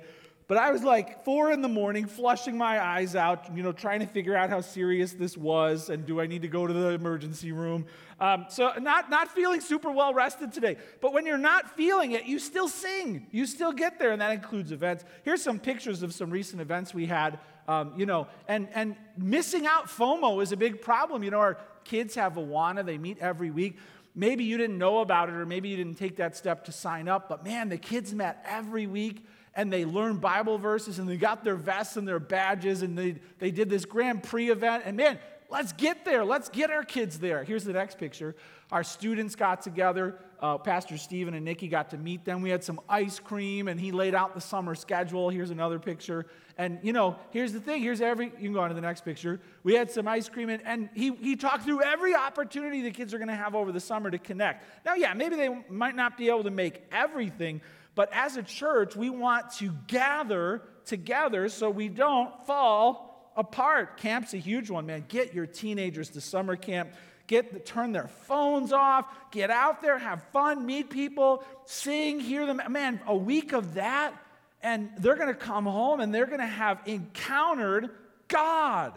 But 0.52 0.58
I 0.58 0.72
was 0.72 0.84
like 0.84 1.24
four 1.24 1.50
in 1.54 1.62
the 1.62 1.70
morning, 1.70 2.06
flushing 2.06 2.58
my 2.58 2.78
eyes 2.78 3.16
out, 3.16 3.56
you 3.56 3.64
know, 3.64 3.72
trying 3.72 4.02
to 4.02 4.06
figure 4.06 4.36
out 4.36 4.50
how 4.50 4.60
serious 4.60 5.14
this 5.14 5.38
was 5.38 5.90
and 5.90 6.06
do 6.06 6.20
I 6.20 6.28
need 6.28 6.42
to 6.42 6.50
go 6.50 6.68
to 6.68 6.74
the 6.74 6.90
emergency 6.90 7.54
room. 7.54 7.86
Um, 8.20 8.48
so, 8.50 8.74
not, 8.78 9.10
not 9.10 9.30
feeling 9.30 9.62
super 9.62 9.90
well 9.90 10.14
rested 10.14 10.52
today. 10.52 10.76
But 11.00 11.14
when 11.14 11.26
you're 11.26 11.38
not 11.38 11.78
feeling 11.78 12.12
it, 12.12 12.26
you 12.26 12.38
still 12.38 12.68
sing. 12.68 13.28
You 13.32 13.46
still 13.46 13.72
get 13.72 13.98
there, 13.98 14.12
and 14.12 14.20
that 14.22 14.32
includes 14.32 14.74
events. 14.74 15.06
Here's 15.24 15.42
some 15.42 15.58
pictures 15.58 16.04
of 16.04 16.14
some 16.14 16.30
recent 16.30 16.62
events 16.62 16.94
we 16.94 17.06
had. 17.06 17.40
Um, 17.70 17.94
you 17.96 18.06
know, 18.06 18.28
and, 18.50 18.68
and 18.74 18.98
missing 19.18 19.66
out 19.66 19.88
FOMO 19.88 20.44
is 20.44 20.52
a 20.52 20.58
big 20.58 20.82
problem. 20.82 21.24
You 21.24 21.32
know, 21.32 21.40
our 21.40 21.60
kids 21.86 22.16
have 22.16 22.34
Awana, 22.34 22.86
they 22.86 22.98
meet 22.98 23.20
every 23.20 23.52
week. 23.52 23.78
Maybe 24.16 24.44
you 24.44 24.58
didn't 24.58 24.78
know 24.78 25.00
about 25.00 25.30
it, 25.30 25.36
or 25.36 25.46
maybe 25.46 25.70
you 25.70 25.78
didn't 25.78 25.96
take 25.96 26.18
that 26.18 26.36
step 26.36 26.66
to 26.66 26.74
sign 26.74 27.08
up, 27.08 27.30
but 27.30 27.46
man, 27.46 27.70
the 27.70 27.78
kids 27.78 28.14
met 28.14 28.46
every 28.46 28.86
week 28.86 29.26
and 29.56 29.72
they 29.72 29.86
learned 29.86 30.22
Bible 30.22 30.58
verses 30.58 31.00
and 31.00 31.08
they 31.08 31.18
got 31.18 31.44
their 31.44 31.56
vests 31.56 31.98
and 31.98 32.08
their 32.08 32.20
badges 32.20 32.82
and 32.82 32.98
they, 32.98 33.16
they 33.40 33.52
did 33.52 33.70
this 33.70 33.86
Grand 33.86 34.24
Prix 34.24 34.50
event. 34.50 34.84
And 34.86 34.96
man, 34.96 35.20
let's 35.50 35.74
get 35.74 36.06
there. 36.06 36.24
Let's 36.24 36.50
get 36.50 36.72
our 36.72 36.84
kids 36.84 37.20
there. 37.20 37.44
Here's 37.44 37.64
the 37.64 37.74
next 37.74 37.98
picture. 37.98 38.36
Our 38.72 38.84
students 38.84 39.36
got 39.36 39.62
together 39.62 40.18
uh, 40.42 40.58
Pastor 40.58 40.98
Stephen 40.98 41.36
and 41.36 41.46
Nikki 41.46 41.68
got 41.68 41.92
to 41.92 41.98
meet 41.98 42.26
them. 42.26 42.42
We 42.42 42.50
had 42.50 42.64
some 42.64 42.82
ice 42.90 43.20
cream, 43.20 43.68
and 43.68 43.80
he 43.80 43.92
laid 43.92 44.16
out 44.16 44.34
the 44.34 44.42
summer 44.42 44.74
schedule. 44.74 45.30
Here's 45.30 45.52
another 45.52 45.78
picture. 45.78 46.26
And, 46.58 46.80
you 46.82 46.94
know, 46.94 47.16
here's 47.30 47.54
the 47.54 47.60
thing. 47.60 47.82
Here's 47.82 48.02
every, 48.02 48.26
you 48.26 48.32
can 48.46 48.54
go 48.54 48.60
on 48.62 48.70
to 48.70 48.76
the 48.76 48.82
next 48.82 49.06
picture. 49.06 49.40
We 49.64 49.76
had 49.76 49.92
some 49.92 50.08
ice 50.08 50.30
cream, 50.30 50.50
and, 50.50 50.62
and 50.66 50.90
he, 50.96 51.14
he 51.16 51.36
talked 51.36 51.64
through 51.64 51.84
every 51.84 52.16
opportunity 52.16 52.82
the 52.82 52.92
kids 52.92 53.14
are 53.14 53.20
going 53.20 53.28
to 53.28 53.36
have 53.36 53.54
over 53.54 53.72
the 53.72 53.80
summer 53.80 54.10
to 54.10 54.18
connect. 54.18 54.66
Now, 54.84 54.96
yeah, 54.96 55.14
maybe 55.14 55.36
they 55.36 55.50
might 55.70 55.96
not 55.96 56.18
be 56.18 56.30
able 56.30 56.44
to 56.44 56.52
make 56.52 56.82
everything, 56.92 57.62
but 57.96 58.10
as 58.14 58.38
a 58.38 58.44
church, 58.44 58.96
we 58.96 59.10
want 59.10 59.52
to 59.54 59.74
gather 59.88 60.62
together 60.86 61.50
so 61.50 61.70
we 61.70 61.90
don't 61.90 62.46
fall 62.46 63.32
apart. 63.36 63.98
Camp's 63.98 64.34
a 64.34 64.38
huge 64.38 64.70
one, 64.70 64.86
man. 64.86 65.06
Get 65.08 65.34
your 65.34 65.46
teenagers 65.46 66.10
to 66.12 66.22
summer 66.22 66.56
camp 66.56 66.92
get 67.32 67.54
the, 67.54 67.60
turn 67.60 67.94
their 67.94 68.10
phones 68.10 68.74
off, 68.74 69.06
get 69.32 69.50
out 69.50 69.82
there, 69.82 69.98
have 69.98 70.22
fun, 70.34 70.66
meet 70.66 70.90
people, 70.90 71.46
sing, 71.64 72.20
hear 72.20 72.46
them. 72.46 72.62
Man, 72.70 73.00
a 73.08 73.16
week 73.16 73.54
of 73.54 73.76
that, 73.76 74.14
and 74.62 74.90
they're 74.98 75.16
going 75.16 75.30
to 75.30 75.34
come 75.34 75.66
home 75.66 76.02
and 76.02 76.14
they're 76.14 76.26
going 76.26 76.42
to 76.42 76.46
have 76.46 76.82
encountered 76.86 77.90
God. 78.28 78.94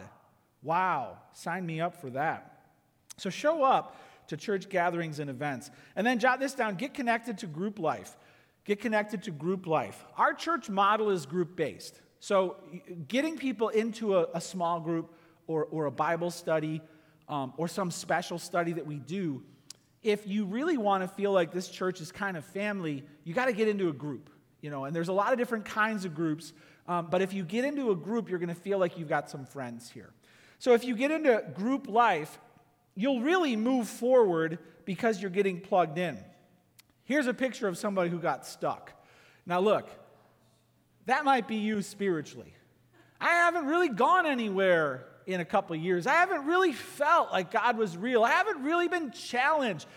Wow, 0.61 1.17
sign 1.31 1.65
me 1.65 1.79
up 1.79 2.01
for 2.01 2.09
that. 2.09 2.59
So 3.17 3.29
show 3.29 3.63
up 3.63 3.95
to 4.27 4.35
church 4.35 4.67
gatherings 4.67 5.19
and 5.19 5.29
events. 5.29 5.71
And 5.95 6.05
then 6.05 6.19
jot 6.19 6.41
this 6.41 6.53
down 6.53 6.75
get 6.75 6.93
connected 6.93 7.37
to 7.37 7.47
group 7.47 7.79
life. 7.79 8.17
Get 8.65 8.81
connected 8.81 9.23
to 9.23 9.31
group 9.31 9.67
life. 9.67 10.03
Our 10.17 10.33
church 10.33 10.69
model 10.69 11.11
is 11.11 11.25
group 11.25 11.55
based. 11.55 12.01
So 12.19 12.57
getting 13.07 13.37
people 13.37 13.69
into 13.69 14.17
a, 14.17 14.27
a 14.33 14.41
small 14.41 14.79
group 14.79 15.13
or, 15.47 15.65
or 15.65 15.85
a 15.85 15.91
Bible 15.91 16.31
study 16.31 16.81
um, 17.29 17.53
or 17.57 17.67
some 17.67 17.91
special 17.91 18.39
study 18.39 18.73
that 18.73 18.85
we 18.85 18.97
do, 18.97 19.43
if 20.01 20.27
you 20.27 20.45
really 20.45 20.77
want 20.77 21.03
to 21.03 21.07
feel 21.07 21.31
like 21.31 21.51
this 21.51 21.67
church 21.67 22.01
is 22.01 22.11
kind 22.11 22.35
of 22.37 22.45
family, 22.45 23.03
you 23.23 23.33
got 23.33 23.45
to 23.45 23.53
get 23.53 23.67
into 23.67 23.89
a 23.89 23.93
group. 23.93 24.29
You 24.61 24.71
know, 24.71 24.85
and 24.85 24.95
there's 24.95 25.09
a 25.09 25.13
lot 25.13 25.31
of 25.31 25.37
different 25.37 25.65
kinds 25.65 26.05
of 26.05 26.15
groups, 26.15 26.51
um, 26.87 27.07
but 27.11 27.21
if 27.21 27.33
you 27.33 27.43
get 27.43 27.65
into 27.65 27.91
a 27.91 27.95
group, 27.95 28.29
you're 28.29 28.39
going 28.39 28.49
to 28.49 28.55
feel 28.55 28.79
like 28.79 28.97
you've 28.97 29.09
got 29.09 29.29
some 29.29 29.45
friends 29.45 29.91
here. 29.91 30.11
So 30.57 30.73
if 30.73 30.83
you 30.83 30.95
get 30.95 31.11
into 31.11 31.43
group 31.53 31.87
life, 31.87 32.39
you'll 32.95 33.21
really 33.21 33.55
move 33.55 33.87
forward 33.87 34.57
because 34.85 35.21
you're 35.21 35.29
getting 35.29 35.61
plugged 35.61 35.99
in. 35.99 36.17
Here's 37.05 37.27
a 37.27 37.33
picture 37.33 37.67
of 37.67 37.77
somebody 37.77 38.09
who 38.09 38.19
got 38.19 38.45
stuck. 38.45 38.91
Now, 39.45 39.59
look, 39.59 39.87
that 41.05 41.23
might 41.23 41.47
be 41.47 41.57
you 41.57 41.81
spiritually. 41.81 42.53
I 43.21 43.29
haven't 43.29 43.67
really 43.67 43.89
gone 43.89 44.25
anywhere 44.25 45.05
in 45.27 45.39
a 45.39 45.45
couple 45.45 45.75
years. 45.75 46.07
I 46.07 46.13
haven't 46.13 46.45
really 46.45 46.73
felt 46.73 47.31
like 47.31 47.51
God 47.51 47.77
was 47.77 47.95
real. 47.95 48.23
I 48.23 48.31
haven't 48.31 48.63
really 48.63 48.87
been 48.87 49.11
challenged. 49.11 49.87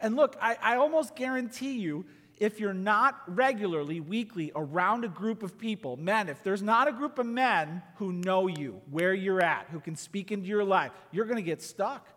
And 0.00 0.16
look, 0.16 0.36
I, 0.40 0.56
I 0.60 0.76
almost 0.76 1.14
guarantee 1.14 1.78
you, 1.78 2.06
if 2.38 2.58
you're 2.58 2.74
not 2.74 3.22
regularly, 3.28 4.00
weekly 4.00 4.50
around 4.56 5.04
a 5.04 5.08
group 5.08 5.42
of 5.42 5.56
people, 5.56 5.96
men, 5.96 6.28
if 6.28 6.42
there's 6.42 6.62
not 6.62 6.88
a 6.88 6.92
group 6.92 7.18
of 7.18 7.26
men 7.26 7.82
who 7.96 8.12
know 8.12 8.48
you, 8.48 8.80
where 8.90 9.14
you're 9.14 9.40
at, 9.40 9.68
who 9.70 9.80
can 9.80 9.94
speak 9.94 10.32
into 10.32 10.48
your 10.48 10.64
life, 10.64 10.90
you're 11.12 11.26
going 11.26 11.36
to 11.36 11.42
get 11.42 11.62
stuck 11.62 12.08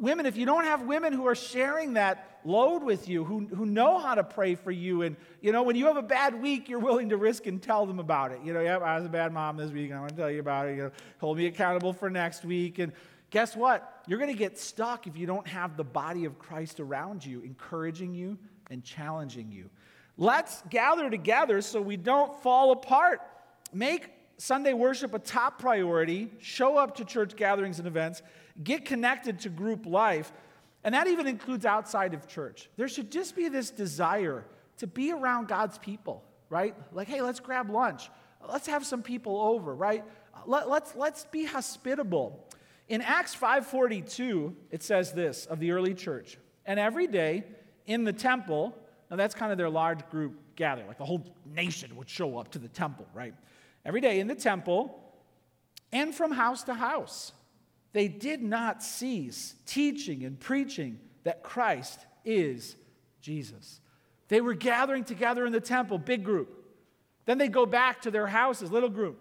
women, 0.00 0.26
if 0.26 0.36
you 0.36 0.46
don't 0.46 0.64
have 0.64 0.82
women 0.82 1.12
who 1.12 1.26
are 1.26 1.34
sharing 1.34 1.94
that 1.94 2.40
load 2.44 2.82
with 2.82 3.08
you, 3.08 3.24
who, 3.24 3.46
who 3.46 3.66
know 3.66 3.98
how 3.98 4.14
to 4.14 4.24
pray 4.24 4.54
for 4.54 4.70
you, 4.70 5.02
and 5.02 5.16
you 5.40 5.52
know, 5.52 5.62
when 5.62 5.76
you 5.76 5.86
have 5.86 5.96
a 5.96 6.02
bad 6.02 6.40
week, 6.40 6.68
you're 6.68 6.78
willing 6.78 7.08
to 7.08 7.16
risk 7.16 7.46
and 7.46 7.62
tell 7.62 7.86
them 7.86 7.98
about 7.98 8.32
it. 8.32 8.40
You 8.44 8.52
know, 8.52 8.60
yeah, 8.60 8.78
I 8.78 8.96
was 8.96 9.06
a 9.06 9.10
bad 9.10 9.32
mom 9.32 9.56
this 9.56 9.70
week, 9.70 9.90
and 9.90 9.98
I 9.98 10.00
want 10.00 10.10
to 10.10 10.16
tell 10.16 10.30
you 10.30 10.40
about 10.40 10.68
it. 10.68 10.76
You 10.76 10.82
know, 10.84 10.90
hold 11.18 11.38
me 11.38 11.46
accountable 11.46 11.92
for 11.92 12.10
next 12.10 12.44
week. 12.44 12.78
And 12.78 12.92
guess 13.30 13.56
what? 13.56 14.02
You're 14.06 14.18
going 14.18 14.32
to 14.32 14.38
get 14.38 14.58
stuck 14.58 15.06
if 15.06 15.16
you 15.16 15.26
don't 15.26 15.46
have 15.46 15.76
the 15.76 15.84
body 15.84 16.24
of 16.24 16.38
Christ 16.38 16.80
around 16.80 17.24
you, 17.24 17.40
encouraging 17.40 18.14
you 18.14 18.38
and 18.70 18.84
challenging 18.84 19.50
you. 19.50 19.70
Let's 20.16 20.62
gather 20.70 21.10
together 21.10 21.60
so 21.60 21.80
we 21.80 21.96
don't 21.96 22.34
fall 22.42 22.72
apart. 22.72 23.20
Make 23.72 24.10
Sunday 24.38 24.72
worship 24.72 25.14
a 25.14 25.18
top 25.18 25.58
priority. 25.58 26.30
Show 26.40 26.76
up 26.76 26.96
to 26.96 27.04
church 27.04 27.36
gatherings 27.36 27.78
and 27.78 27.88
events 27.88 28.22
get 28.62 28.84
connected 28.84 29.40
to 29.40 29.48
group 29.48 29.86
life, 29.86 30.32
and 30.84 30.94
that 30.94 31.06
even 31.06 31.26
includes 31.26 31.66
outside 31.66 32.14
of 32.14 32.26
church. 32.26 32.70
There 32.76 32.88
should 32.88 33.10
just 33.10 33.36
be 33.36 33.48
this 33.48 33.70
desire 33.70 34.44
to 34.78 34.86
be 34.86 35.12
around 35.12 35.48
God's 35.48 35.78
people, 35.78 36.22
right? 36.48 36.74
Like, 36.92 37.08
hey, 37.08 37.22
let's 37.22 37.40
grab 37.40 37.70
lunch. 37.70 38.08
Let's 38.48 38.66
have 38.66 38.86
some 38.86 39.02
people 39.02 39.40
over, 39.40 39.74
right? 39.74 40.04
Let, 40.46 40.68
let's, 40.68 40.94
let's 40.94 41.24
be 41.24 41.44
hospitable. 41.44 42.46
In 42.88 43.02
Acts 43.02 43.34
5:42, 43.34 44.54
it 44.70 44.82
says 44.82 45.12
this 45.12 45.46
of 45.46 45.58
the 45.58 45.72
early 45.72 45.94
church. 45.94 46.38
And 46.64 46.78
every 46.78 47.06
day 47.06 47.44
in 47.86 48.04
the 48.04 48.12
temple, 48.12 48.76
now 49.10 49.16
that's 49.16 49.34
kind 49.34 49.50
of 49.50 49.58
their 49.58 49.70
large 49.70 50.08
group 50.10 50.38
gathering, 50.56 50.86
like 50.86 50.98
the 50.98 51.04
whole 51.04 51.24
nation 51.44 51.96
would 51.96 52.08
show 52.08 52.38
up 52.38 52.50
to 52.52 52.58
the 52.58 52.68
temple, 52.68 53.06
right? 53.12 53.34
Every 53.84 54.00
day 54.00 54.20
in 54.20 54.26
the 54.26 54.34
temple 54.34 55.02
and 55.92 56.14
from 56.14 56.32
house 56.32 56.64
to 56.64 56.74
house 56.74 57.32
they 57.96 58.08
did 58.08 58.42
not 58.42 58.82
cease 58.82 59.54
teaching 59.64 60.22
and 60.26 60.38
preaching 60.38 61.00
that 61.24 61.42
Christ 61.42 61.98
is 62.26 62.76
Jesus. 63.22 63.80
They 64.28 64.42
were 64.42 64.52
gathering 64.52 65.02
together 65.02 65.46
in 65.46 65.52
the 65.54 65.62
temple, 65.62 65.96
big 65.96 66.22
group. 66.22 66.62
Then 67.24 67.38
they'd 67.38 67.54
go 67.54 67.64
back 67.64 68.02
to 68.02 68.10
their 68.10 68.26
houses, 68.26 68.70
little 68.70 68.90
group. 68.90 69.18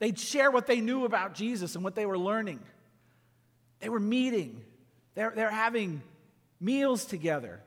They'd 0.00 0.18
share 0.18 0.50
what 0.50 0.66
they 0.66 0.82
knew 0.82 1.06
about 1.06 1.34
Jesus 1.34 1.76
and 1.76 1.82
what 1.82 1.94
they 1.94 2.04
were 2.04 2.18
learning. 2.18 2.60
They 3.80 3.88
were 3.88 4.00
meeting, 4.00 4.62
they're, 5.14 5.32
they're 5.34 5.50
having 5.50 6.02
meals 6.60 7.06
together, 7.06 7.62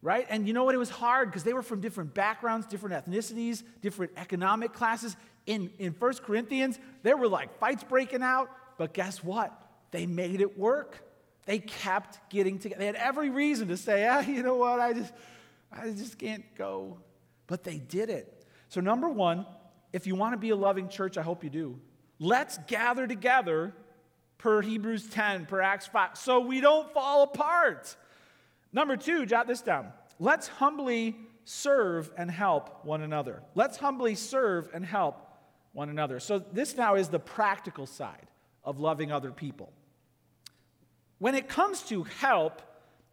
right? 0.00 0.26
And 0.30 0.46
you 0.46 0.54
know 0.54 0.64
what? 0.64 0.74
It 0.74 0.78
was 0.78 0.88
hard 0.88 1.28
because 1.28 1.44
they 1.44 1.52
were 1.52 1.62
from 1.62 1.82
different 1.82 2.14
backgrounds, 2.14 2.66
different 2.66 3.04
ethnicities, 3.04 3.62
different 3.82 4.12
economic 4.16 4.72
classes. 4.72 5.18
In, 5.44 5.70
in 5.78 5.92
1 5.92 6.14
Corinthians, 6.24 6.78
there 7.02 7.18
were 7.18 7.28
like 7.28 7.58
fights 7.58 7.84
breaking 7.84 8.22
out. 8.22 8.48
But 8.78 8.94
guess 8.94 9.22
what? 9.22 9.52
They 9.90 10.06
made 10.06 10.40
it 10.40 10.58
work. 10.58 11.04
They 11.44 11.58
kept 11.58 12.30
getting 12.30 12.58
together. 12.58 12.78
They 12.78 12.86
had 12.86 12.94
every 12.94 13.28
reason 13.28 13.68
to 13.68 13.76
say, 13.76 14.06
ah, 14.06 14.20
you 14.20 14.42
know 14.42 14.56
what, 14.56 14.80
I 14.80 14.94
just, 14.94 15.12
I 15.70 15.90
just 15.90 16.18
can't 16.18 16.44
go. 16.54 16.98
But 17.46 17.64
they 17.64 17.78
did 17.78 18.08
it. 18.08 18.46
So, 18.68 18.80
number 18.80 19.08
one, 19.08 19.46
if 19.92 20.06
you 20.06 20.14
want 20.14 20.34
to 20.34 20.38
be 20.38 20.50
a 20.50 20.56
loving 20.56 20.88
church, 20.88 21.16
I 21.18 21.22
hope 21.22 21.42
you 21.42 21.50
do. 21.50 21.80
Let's 22.18 22.58
gather 22.66 23.06
together 23.06 23.74
per 24.36 24.60
Hebrews 24.62 25.08
10, 25.08 25.46
per 25.46 25.60
Acts 25.60 25.86
5, 25.86 26.16
so 26.16 26.40
we 26.40 26.60
don't 26.60 26.92
fall 26.92 27.22
apart. 27.22 27.96
Number 28.72 28.96
two, 28.96 29.24
jot 29.24 29.46
this 29.46 29.62
down. 29.62 29.92
Let's 30.20 30.48
humbly 30.48 31.16
serve 31.44 32.12
and 32.18 32.30
help 32.30 32.84
one 32.84 33.00
another. 33.00 33.42
Let's 33.54 33.78
humbly 33.78 34.14
serve 34.14 34.68
and 34.74 34.84
help 34.84 35.26
one 35.72 35.88
another. 35.88 36.20
So, 36.20 36.38
this 36.38 36.76
now 36.76 36.96
is 36.96 37.08
the 37.08 37.18
practical 37.18 37.86
side 37.86 38.28
of 38.68 38.78
loving 38.78 39.10
other 39.10 39.32
people. 39.32 39.72
When 41.18 41.34
it 41.34 41.48
comes 41.48 41.80
to 41.84 42.02
help, 42.02 42.60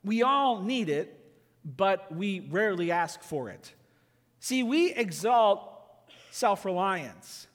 we 0.04 0.22
all 0.22 0.62
need 0.62 0.90
it, 0.90 1.18
but 1.64 2.14
we 2.14 2.42
rarely 2.42 2.92
ask 2.92 3.24
for 3.24 3.50
it. 3.50 3.74
See, 4.42 4.64
we 4.64 4.92
exalt 4.92 5.72
self 6.30 6.66
reliance, 6.66 7.48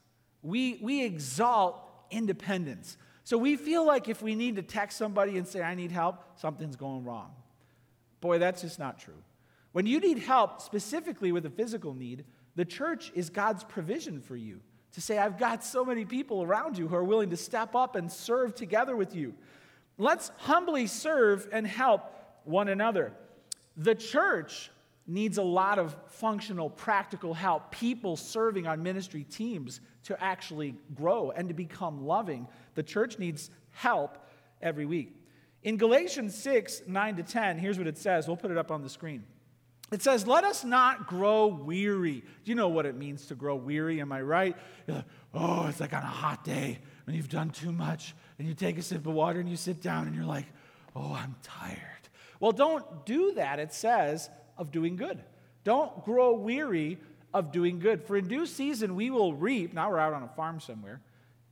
we, 0.43 0.79
we 0.81 1.05
exalt 1.05 1.79
independence. 2.11 2.97
So 3.25 3.37
we 3.37 3.57
feel 3.57 3.87
like 3.87 4.09
if 4.09 4.23
we 4.23 4.35
need 4.35 4.57
to 4.57 4.63
text 4.63 4.97
somebody 4.97 5.37
and 5.37 5.47
say, 5.47 5.61
I 5.61 5.75
need 5.75 5.93
help, 5.93 6.25
something's 6.37 6.77
going 6.77 7.05
wrong. 7.05 7.33
Boy, 8.23 8.39
that's 8.39 8.63
just 8.63 8.79
not 8.79 8.99
true. 8.99 9.23
When 9.73 9.85
you 9.85 10.01
need 10.01 10.21
help, 10.21 10.63
specifically 10.63 11.33
with 11.33 11.45
a 11.45 11.51
physical 11.51 11.93
need, 11.93 12.25
the 12.57 12.65
church 12.65 13.13
is 13.15 13.29
God's 13.29 13.63
provision 13.63 14.23
for 14.23 14.37
you 14.37 14.63
to 14.93 15.01
say, 15.01 15.19
I've 15.19 15.39
got 15.39 15.65
so 15.65 15.85
many 15.85 16.05
people 16.05 16.43
around 16.43 16.77
you 16.77 16.89
who 16.89 16.97
are 16.97 17.05
willing 17.05 17.31
to 17.31 17.37
step 17.37 17.75
up 17.75 17.97
and 17.97 18.11
serve 18.11 18.55
together 18.55 18.97
with 18.97 19.15
you. 19.15 19.35
Let's 19.99 20.31
humbly 20.39 20.87
serve 20.87 21.49
and 21.53 21.67
help 21.67 22.03
one 22.45 22.69
another. 22.69 23.13
The 23.77 23.95
church 23.95 24.71
needs 25.07 25.39
a 25.39 25.43
lot 25.43 25.79
of 25.79 25.97
functional, 26.07 26.71
practical 26.71 27.35
help, 27.35 27.71
people 27.71 28.17
serving 28.17 28.67
on 28.67 28.83
ministry 28.83 29.25
teams 29.25 29.81
to 30.05 30.23
actually 30.23 30.75
grow 30.95 31.31
and 31.31 31.49
to 31.49 31.55
become 31.55 32.07
loving. 32.07 32.47
The 32.75 32.83
church 32.83 33.19
needs 33.19 33.51
help 33.73 34.19
every 34.63 34.87
week. 34.87 35.17
In 35.63 35.77
Galatians 35.77 36.35
6 36.37 36.83
9 36.87 37.17
to 37.17 37.23
10, 37.23 37.59
here's 37.59 37.79
what 37.79 37.87
it 37.87 37.99
says. 37.99 38.27
We'll 38.27 38.37
put 38.37 38.51
it 38.51 38.59
up 38.59 38.71
on 38.71 38.83
the 38.83 38.89
screen. 38.89 39.25
It 39.91 40.03
says, 40.03 40.27
Let 40.27 40.45
us 40.45 40.65
not 40.65 41.07
grow 41.07 41.47
weary. 41.47 42.21
Do 42.21 42.51
you 42.51 42.55
know 42.55 42.69
what 42.69 42.87
it 42.87 42.97
means 42.97 43.27
to 43.27 43.35
grow 43.35 43.57
weary? 43.57 44.01
Am 44.01 44.13
I 44.13 44.23
right? 44.23 44.57
Like, 44.87 45.05
oh, 45.35 45.67
it's 45.67 45.81
like 45.81 45.93
on 45.93 46.03
a 46.03 46.07
hot 46.07 46.45
day 46.45 46.79
when 47.05 47.17
you've 47.17 47.29
done 47.29 47.51
too 47.51 47.73
much 47.73 48.15
and 48.39 48.47
you 48.47 48.55
take 48.55 48.79
a 48.79 48.83
sip 48.83 49.07
of 49.07 49.13
water 49.13 49.41
and 49.41 49.49
you 49.49 49.57
sit 49.57 49.83
down 49.83 50.07
and 50.07 50.15
you're 50.15 50.25
like, 50.25 50.47
oh, 50.95 51.13
I'm 51.13 51.35
tired. 51.43 51.81
Well, 52.39 52.53
don't 52.53 53.05
do 53.05 53.35
that, 53.35 53.59
it 53.59 53.73
says, 53.73 54.31
of 54.57 54.71
doing 54.71 54.97
good. 54.97 55.23
Don't 55.65 56.05
grow 56.05 56.35
weary 56.35 56.99
of 57.35 57.53
doing 57.53 57.79
good. 57.79 58.03
For 58.03 58.17
in 58.17 58.29
due 58.29 58.47
season 58.47 58.95
we 58.95 59.11
will 59.11 59.35
reap. 59.35 59.75
Now 59.75 59.91
we're 59.91 59.99
out 59.99 60.13
on 60.13 60.23
a 60.23 60.29
farm 60.29 60.61
somewhere. 60.61 61.01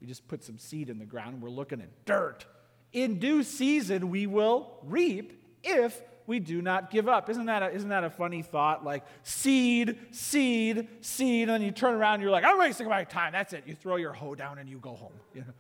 We 0.01 0.07
just 0.07 0.27
put 0.29 0.45
some 0.45 0.59
seed 0.59 0.91
in 0.91 0.99
the 0.99 1.05
ground 1.05 1.35
and 1.35 1.43
we're 1.43 1.51
looking 1.51 1.81
at 1.81 2.05
dirt. 2.05 2.47
In 2.93 3.19
due 3.19 3.43
season 3.43 4.11
we 4.11 4.27
will 4.27 4.79
reap 4.83 5.43
if 5.63 6.01
we 6.29 6.39
do 6.39 6.61
not 6.61 6.91
give 6.91 7.09
up. 7.09 7.31
Isn't 7.31 7.47
that 7.47 7.63
a, 7.63 7.73
isn't 7.73 7.89
that 7.89 8.05
a 8.05 8.11
funny 8.11 8.43
thought? 8.43 8.85
Like 8.85 9.03
seed, 9.23 9.99
seed, 10.11 10.87
seed, 11.01 11.49
and 11.49 11.51
then 11.55 11.63
you 11.63 11.71
turn 11.71 11.95
around 11.95 12.15
and 12.15 12.23
you're 12.23 12.31
like, 12.31 12.45
I'm 12.45 12.59
wasting 12.59 12.87
my 12.87 13.05
time. 13.05 13.33
That's 13.33 13.55
it. 13.55 13.65
You 13.67 13.75
throw 13.75 13.97
your 13.97 14.13
hoe 14.13 14.35
down 14.35 14.59
and 14.59 14.69
you 14.69 14.79
go 14.79 14.95
home. 14.95 15.15
You 15.35 15.41
know? 15.41 15.55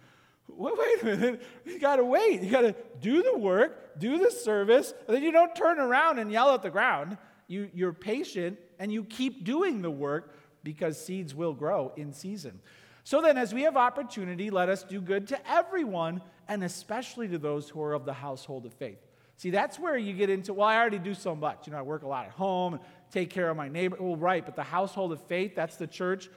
Wait, 0.76 1.02
a 1.02 1.04
minute. 1.04 1.42
You 1.64 1.78
got 1.78 1.96
to 1.96 2.04
wait. 2.04 2.42
You 2.42 2.50
got 2.50 2.62
to 2.62 2.74
do 3.00 3.22
the 3.22 3.36
work, 3.36 3.98
do 3.98 4.18
the 4.18 4.30
service, 4.30 4.92
and 5.06 5.16
then 5.16 5.22
you 5.22 5.30
don't 5.30 5.54
turn 5.54 5.78
around 5.78 6.18
and 6.18 6.32
yell 6.32 6.52
at 6.52 6.62
the 6.62 6.70
ground. 6.70 7.16
You, 7.46 7.70
you're 7.72 7.92
patient 7.92 8.58
and 8.78 8.92
you 8.92 9.04
keep 9.04 9.44
doing 9.44 9.82
the 9.82 9.90
work 9.90 10.34
because 10.64 11.02
seeds 11.02 11.34
will 11.34 11.54
grow 11.54 11.92
in 11.96 12.12
season. 12.12 12.60
So 13.04 13.22
then, 13.22 13.38
as 13.38 13.54
we 13.54 13.62
have 13.62 13.76
opportunity, 13.76 14.50
let 14.50 14.68
us 14.68 14.82
do 14.82 15.00
good 15.00 15.28
to 15.28 15.50
everyone, 15.50 16.20
and 16.46 16.62
especially 16.62 17.28
to 17.28 17.38
those 17.38 17.70
who 17.70 17.80
are 17.80 17.94
of 17.94 18.04
the 18.04 18.12
household 18.12 18.66
of 18.66 18.74
faith. 18.74 18.98
See, 19.38 19.50
that's 19.50 19.78
where 19.78 19.96
you 19.96 20.12
get 20.14 20.30
into, 20.30 20.52
well, 20.52 20.68
I 20.68 20.76
already 20.76 20.98
do 20.98 21.14
so 21.14 21.34
much. 21.34 21.66
You 21.66 21.72
know, 21.72 21.78
I 21.78 21.82
work 21.82 22.02
a 22.02 22.08
lot 22.08 22.26
at 22.26 22.32
home, 22.32 22.74
and 22.74 22.82
take 23.12 23.30
care 23.30 23.48
of 23.48 23.56
my 23.56 23.68
neighbor. 23.68 23.96
Well, 23.98 24.16
right, 24.16 24.44
but 24.44 24.56
the 24.56 24.64
household 24.64 25.12
of 25.12 25.22
faith, 25.22 25.54
that's 25.54 25.76
the 25.76 25.86
church, 25.86 26.28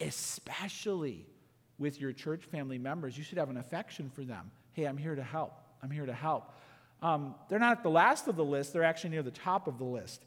especially 0.00 1.26
with 1.78 2.00
your 2.00 2.12
church 2.12 2.44
family 2.44 2.78
members. 2.78 3.16
You 3.18 3.22
should 3.22 3.36
have 3.36 3.50
an 3.50 3.58
affection 3.58 4.10
for 4.10 4.24
them. 4.24 4.50
Hey, 4.72 4.84
I'm 4.84 4.96
here 4.96 5.14
to 5.14 5.22
help. 5.22 5.60
I'm 5.82 5.90
here 5.90 6.06
to 6.06 6.12
help. 6.14 6.50
Um, 7.02 7.34
they're 7.50 7.58
not 7.58 7.76
at 7.76 7.82
the 7.82 7.90
last 7.90 8.28
of 8.28 8.36
the 8.36 8.44
list, 8.44 8.72
they're 8.72 8.82
actually 8.82 9.10
near 9.10 9.22
the 9.22 9.30
top 9.30 9.68
of 9.68 9.76
the 9.76 9.84
list. 9.84 10.24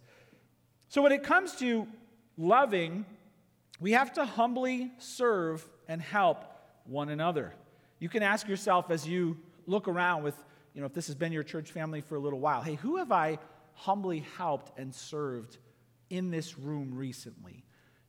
So 0.89 1.01
when 1.01 1.11
it 1.11 1.23
comes 1.23 1.55
to 1.55 1.87
loving, 2.37 3.03
we 3.79 3.93
have 3.93 4.13
to 4.13 4.25
humbly 4.25 4.91
serve 4.99 5.67
and 5.87 5.99
help 5.99 6.45
one 6.85 7.09
another. 7.09 7.55
You 7.99 8.09
can 8.09 8.21
ask 8.21 8.47
yourself 8.47 8.91
as 8.91 9.07
you 9.07 9.37
look 9.65 9.87
around 9.87 10.23
with, 10.23 10.35
you 10.73 10.81
know, 10.81 10.87
if 10.87 10.93
this 10.93 11.07
has 11.07 11.15
been 11.15 11.31
your 11.31 11.43
church 11.43 11.71
family 11.71 12.01
for 12.01 12.15
a 12.15 12.19
little 12.19 12.39
while, 12.39 12.61
hey, 12.61 12.75
who 12.75 12.97
have 12.97 13.11
I 13.11 13.39
humbly 13.73 14.25
helped 14.37 14.77
and 14.79 14.93
served 14.93 15.57
in 16.09 16.31
this 16.31 16.57
room 16.57 16.93
recently? 16.93 17.63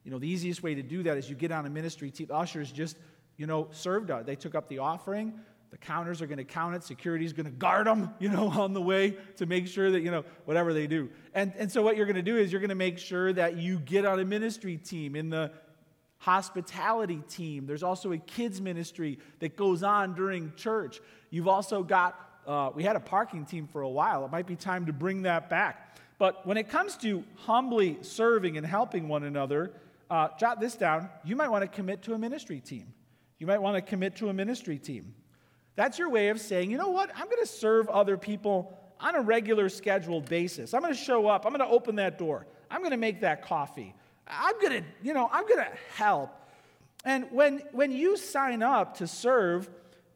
You 0.04 0.10
know, 0.10 0.18
the 0.18 0.28
easiest 0.28 0.62
way 0.62 0.74
to 0.74 0.82
do 0.82 1.02
that 1.04 1.16
is 1.16 1.28
you 1.28 1.36
get 1.36 1.52
on 1.52 1.66
a 1.66 1.70
ministry 1.70 2.10
team. 2.10 2.28
Ushers 2.30 2.72
just, 2.72 2.96
you 3.36 3.46
know, 3.46 3.68
served. 3.70 4.10
They 4.26 4.36
took 4.36 4.54
up 4.54 4.68
the 4.68 4.78
offering. 4.78 5.34
The 5.70 5.78
counters 5.78 6.20
are 6.20 6.26
going 6.26 6.38
to 6.38 6.44
count 6.44 6.74
it. 6.74 6.84
Security 6.84 7.24
is 7.24 7.32
going 7.32 7.46
to 7.46 7.52
guard 7.52 7.86
them, 7.86 8.10
you 8.18 8.28
know, 8.28 8.48
on 8.60 8.74
the 8.74 8.82
way 8.82 9.16
to 9.36 9.46
make 9.46 9.66
sure 9.66 9.90
that, 9.90 10.00
you 10.00 10.10
know, 10.10 10.24
whatever 10.44 10.74
they 10.74 10.86
do. 10.86 11.08
And, 11.34 11.52
and 11.56 11.72
so 11.72 11.82
what 11.82 11.96
you're 11.96 12.06
going 12.06 12.16
to 12.16 12.22
do 12.22 12.36
is 12.36 12.52
you're 12.52 12.60
going 12.60 12.68
to 12.68 12.74
make 12.74 12.98
sure 12.98 13.32
that 13.32 13.56
you 13.56 13.78
get 13.78 14.04
on 14.04 14.20
a 14.20 14.24
ministry 14.24 14.76
team 14.76 15.16
in 15.16 15.30
the 15.30 15.50
hospitality 16.18 17.22
team. 17.28 17.66
There's 17.66 17.82
also 17.82 18.12
a 18.12 18.18
kids 18.18 18.60
ministry 18.60 19.18
that 19.38 19.56
goes 19.56 19.82
on 19.82 20.14
during 20.14 20.52
church. 20.56 21.00
You've 21.30 21.48
also 21.48 21.82
got, 21.82 22.20
uh, 22.46 22.70
we 22.74 22.82
had 22.82 22.96
a 22.96 23.00
parking 23.00 23.44
team 23.44 23.66
for 23.66 23.82
a 23.82 23.88
while. 23.88 24.24
It 24.24 24.32
might 24.32 24.46
be 24.46 24.56
time 24.56 24.86
to 24.86 24.92
bring 24.92 25.22
that 25.22 25.48
back. 25.48 25.96
But 26.18 26.46
when 26.46 26.56
it 26.56 26.68
comes 26.68 26.96
to 26.98 27.24
humbly 27.36 27.98
serving 28.02 28.56
and 28.56 28.66
helping 28.66 29.08
one 29.08 29.24
another, 29.24 29.72
uh, 30.12 30.28
jot 30.38 30.60
this 30.60 30.76
down. 30.76 31.08
You 31.24 31.36
might 31.36 31.48
want 31.48 31.62
to 31.62 31.68
commit 31.68 32.02
to 32.02 32.12
a 32.12 32.18
ministry 32.18 32.60
team. 32.60 32.92
You 33.38 33.46
might 33.46 33.62
want 33.62 33.76
to 33.76 33.82
commit 33.82 34.16
to 34.16 34.28
a 34.28 34.32
ministry 34.32 34.78
team. 34.78 35.14
That's 35.74 35.98
your 35.98 36.10
way 36.10 36.28
of 36.28 36.38
saying, 36.38 36.70
you 36.70 36.76
know 36.76 36.90
what? 36.90 37.10
I'm 37.16 37.24
going 37.24 37.40
to 37.40 37.46
serve 37.46 37.88
other 37.88 38.18
people 38.18 38.78
on 39.00 39.14
a 39.14 39.22
regular 39.22 39.70
scheduled 39.70 40.28
basis. 40.28 40.74
I'm 40.74 40.82
going 40.82 40.92
to 40.92 41.00
show 41.00 41.26
up. 41.28 41.46
I'm 41.46 41.52
going 41.52 41.66
to 41.66 41.74
open 41.74 41.96
that 41.96 42.18
door. 42.18 42.46
I'm 42.70 42.80
going 42.80 42.90
to 42.90 42.98
make 42.98 43.22
that 43.22 43.42
coffee. 43.42 43.94
I'm 44.28 44.60
going 44.60 44.82
to, 44.82 44.88
you 45.02 45.14
know, 45.14 45.30
I'm 45.32 45.46
going 45.46 45.64
to 45.64 45.72
help. 45.96 46.30
And 47.04 47.26
when, 47.30 47.62
when 47.72 47.90
you 47.90 48.18
sign 48.18 48.62
up 48.62 48.98
to 48.98 49.06
serve 49.06 49.68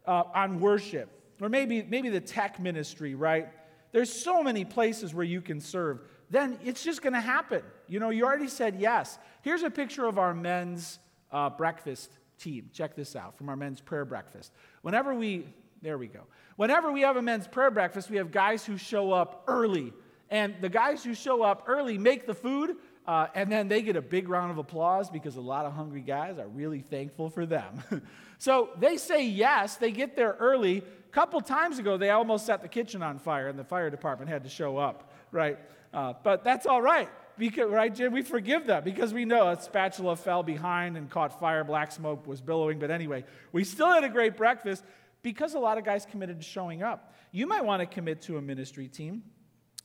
uh, 0.05 0.23
on 0.33 0.59
worship, 0.59 1.09
or 1.41 1.49
maybe, 1.49 1.83
maybe 1.83 2.09
the 2.09 2.21
tech 2.21 2.59
ministry, 2.59 3.15
right? 3.15 3.49
There's 3.91 4.11
so 4.11 4.43
many 4.43 4.65
places 4.65 5.13
where 5.13 5.25
you 5.25 5.41
can 5.41 5.59
serve. 5.59 6.01
Then 6.29 6.59
it's 6.63 6.83
just 6.83 7.01
going 7.01 7.13
to 7.13 7.21
happen. 7.21 7.63
You 7.87 7.99
know, 7.99 8.09
you 8.09 8.25
already 8.25 8.47
said 8.47 8.75
yes. 8.79 9.17
Here's 9.41 9.63
a 9.63 9.69
picture 9.69 10.05
of 10.05 10.17
our 10.17 10.33
men's 10.33 10.99
uh, 11.31 11.49
breakfast 11.49 12.11
team. 12.37 12.69
Check 12.73 12.95
this 12.95 13.15
out 13.15 13.37
from 13.37 13.49
our 13.49 13.55
men's 13.55 13.81
prayer 13.81 14.05
breakfast. 14.05 14.51
Whenever 14.81 15.13
we, 15.15 15.45
there 15.81 15.97
we 15.97 16.07
go. 16.07 16.21
Whenever 16.57 16.91
we 16.91 17.01
have 17.01 17.17
a 17.17 17.21
men's 17.21 17.47
prayer 17.47 17.71
breakfast, 17.71 18.09
we 18.09 18.17
have 18.17 18.31
guys 18.31 18.65
who 18.65 18.77
show 18.77 19.11
up 19.11 19.43
early. 19.47 19.93
And 20.29 20.55
the 20.59 20.69
guys 20.69 21.03
who 21.03 21.13
show 21.13 21.43
up 21.43 21.63
early 21.67 21.97
make 21.97 22.27
the 22.27 22.33
food, 22.33 22.75
uh, 23.05 23.27
and 23.33 23.49
then 23.49 23.69
they 23.69 23.81
get 23.81 23.95
a 23.95 24.01
big 24.01 24.27
round 24.27 24.51
of 24.51 24.57
applause 24.57 25.09
because 25.09 25.37
a 25.37 25.41
lot 25.41 25.65
of 25.65 25.71
hungry 25.71 26.01
guys 26.01 26.37
are 26.37 26.47
really 26.47 26.81
thankful 26.81 27.29
for 27.29 27.45
them. 27.45 27.81
so 28.37 28.69
they 28.77 28.97
say 28.97 29.25
yes, 29.25 29.77
they 29.77 29.91
get 29.91 30.17
there 30.17 30.35
early. 30.39 30.83
Couple 31.17 31.41
times 31.41 31.79
ago, 31.79 31.97
they 31.97 32.11
almost 32.11 32.45
set 32.45 32.61
the 32.61 32.67
kitchen 32.67 33.01
on 33.01 33.17
fire, 33.17 33.47
and 33.47 33.57
the 33.57 33.63
fire 33.63 33.89
department 33.89 34.29
had 34.29 34.43
to 34.43 34.51
show 34.51 34.77
up, 34.77 35.11
right? 35.31 35.57
Uh, 35.91 36.13
but 36.21 36.43
that's 36.43 36.67
all 36.67 36.79
right. 36.79 37.09
Because, 37.39 37.71
right, 37.71 37.91
Jim? 37.91 38.13
We 38.13 38.21
forgive 38.21 38.67
them 38.67 38.83
because 38.83 39.15
we 39.15 39.25
know 39.25 39.49
a 39.49 39.59
spatula 39.59 40.15
fell 40.15 40.43
behind 40.43 40.95
and 40.95 41.09
caught 41.09 41.39
fire, 41.39 41.63
black 41.63 41.91
smoke 41.91 42.27
was 42.27 42.39
billowing. 42.39 42.77
But 42.77 42.91
anyway, 42.91 43.23
we 43.51 43.63
still 43.63 43.91
had 43.91 44.03
a 44.03 44.09
great 44.09 44.37
breakfast 44.37 44.83
because 45.23 45.55
a 45.55 45.59
lot 45.59 45.79
of 45.79 45.83
guys 45.83 46.05
committed 46.05 46.37
to 46.37 46.45
showing 46.45 46.83
up. 46.83 47.15
You 47.31 47.47
might 47.47 47.65
want 47.65 47.79
to 47.79 47.87
commit 47.87 48.21
to 48.21 48.37
a 48.37 48.41
ministry 48.43 48.87
team. 48.87 49.23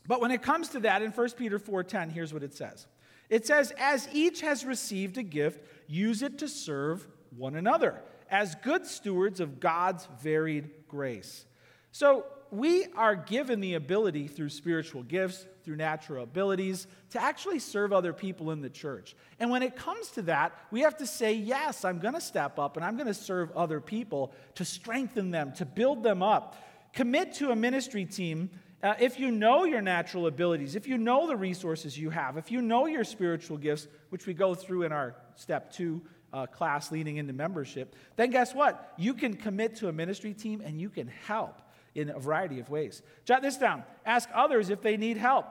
But 0.06 0.20
when 0.20 0.32
it 0.32 0.42
comes 0.42 0.68
to 0.68 0.80
that, 0.80 1.00
in 1.00 1.12
1 1.12 1.28
Peter 1.38 1.58
4:10, 1.58 2.10
here's 2.10 2.34
what 2.34 2.42
it 2.42 2.52
says. 2.52 2.88
It 3.30 3.46
says, 3.46 3.72
As 3.78 4.06
each 4.12 4.42
has 4.42 4.66
received 4.66 5.16
a 5.16 5.22
gift, 5.22 5.64
use 5.86 6.20
it 6.20 6.36
to 6.40 6.46
serve 6.46 7.08
one 7.34 7.56
another 7.56 8.02
as 8.32 8.54
good 8.56 8.86
stewards 8.86 9.40
of 9.40 9.60
God's 9.60 10.08
varied 10.20 10.70
grace. 10.92 11.46
So, 11.90 12.26
we 12.50 12.84
are 12.96 13.16
given 13.16 13.60
the 13.60 13.74
ability 13.74 14.28
through 14.28 14.50
spiritual 14.50 15.02
gifts, 15.02 15.46
through 15.64 15.76
natural 15.76 16.22
abilities, 16.22 16.86
to 17.10 17.22
actually 17.22 17.58
serve 17.58 17.94
other 17.94 18.12
people 18.12 18.50
in 18.50 18.60
the 18.60 18.68
church. 18.68 19.16
And 19.40 19.50
when 19.50 19.62
it 19.62 19.74
comes 19.74 20.10
to 20.10 20.22
that, 20.22 20.52
we 20.70 20.80
have 20.80 20.98
to 20.98 21.06
say, 21.06 21.32
yes, 21.32 21.82
I'm 21.82 21.98
going 21.98 22.12
to 22.12 22.20
step 22.20 22.58
up 22.58 22.76
and 22.76 22.84
I'm 22.84 22.96
going 22.98 23.06
to 23.06 23.14
serve 23.14 23.50
other 23.52 23.80
people 23.80 24.34
to 24.56 24.66
strengthen 24.66 25.30
them, 25.30 25.54
to 25.54 25.64
build 25.64 26.02
them 26.02 26.22
up. 26.22 26.62
Commit 26.92 27.32
to 27.36 27.52
a 27.52 27.56
ministry 27.56 28.04
team 28.04 28.50
uh, 28.82 28.94
if 28.98 29.18
you 29.18 29.30
know 29.30 29.64
your 29.64 29.80
natural 29.80 30.26
abilities, 30.26 30.74
if 30.74 30.88
you 30.88 30.98
know 30.98 31.28
the 31.28 31.36
resources 31.36 31.96
you 31.96 32.10
have, 32.10 32.36
if 32.36 32.50
you 32.50 32.60
know 32.60 32.86
your 32.86 33.04
spiritual 33.04 33.56
gifts, 33.56 33.86
which 34.10 34.26
we 34.26 34.34
go 34.34 34.54
through 34.54 34.82
in 34.82 34.92
our 34.92 35.14
step 35.36 35.72
two 35.72 36.02
uh, 36.32 36.46
class 36.46 36.90
leading 36.90 37.16
into 37.16 37.32
membership, 37.32 37.94
then 38.16 38.30
guess 38.30 38.54
what? 38.54 38.92
You 38.96 39.14
can 39.14 39.34
commit 39.34 39.76
to 39.76 39.88
a 39.88 39.92
ministry 39.92 40.34
team 40.34 40.62
and 40.64 40.80
you 40.80 40.88
can 40.88 41.08
help 41.26 41.60
in 41.94 42.10
a 42.10 42.18
variety 42.18 42.58
of 42.58 42.70
ways. 42.70 43.02
Jot 43.24 43.42
this 43.42 43.56
down. 43.56 43.84
Ask 44.06 44.28
others 44.34 44.70
if 44.70 44.80
they 44.80 44.96
need 44.96 45.16
help. 45.16 45.46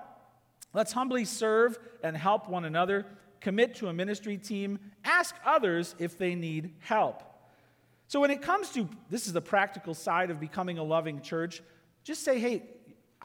Let's 0.74 0.92
humbly 0.92 1.26
serve 1.26 1.78
and 2.04 2.16
help 2.16 2.50
one 2.50 2.66
another. 2.66 3.06
Commit 3.42 3.76
to 3.76 3.88
a 3.88 3.94
ministry 3.94 4.38
team. 4.38 4.80
Ask 5.04 5.36
others 5.46 5.96
if 6.00 6.18
they 6.18 6.36
need 6.36 6.74
help. 6.80 7.24
So, 8.08 8.20
when 8.20 8.32
it 8.32 8.42
comes 8.42 8.70
to 8.72 8.90
this 9.10 9.26
is 9.26 9.34
the 9.34 9.42
practical 9.42 9.94
side 9.94 10.32
of 10.32 10.40
becoming 10.40 10.78
a 10.78 10.84
loving 10.84 11.22
church, 11.22 11.62
just 12.04 12.24
say, 12.24 12.40
hey, 12.40 12.64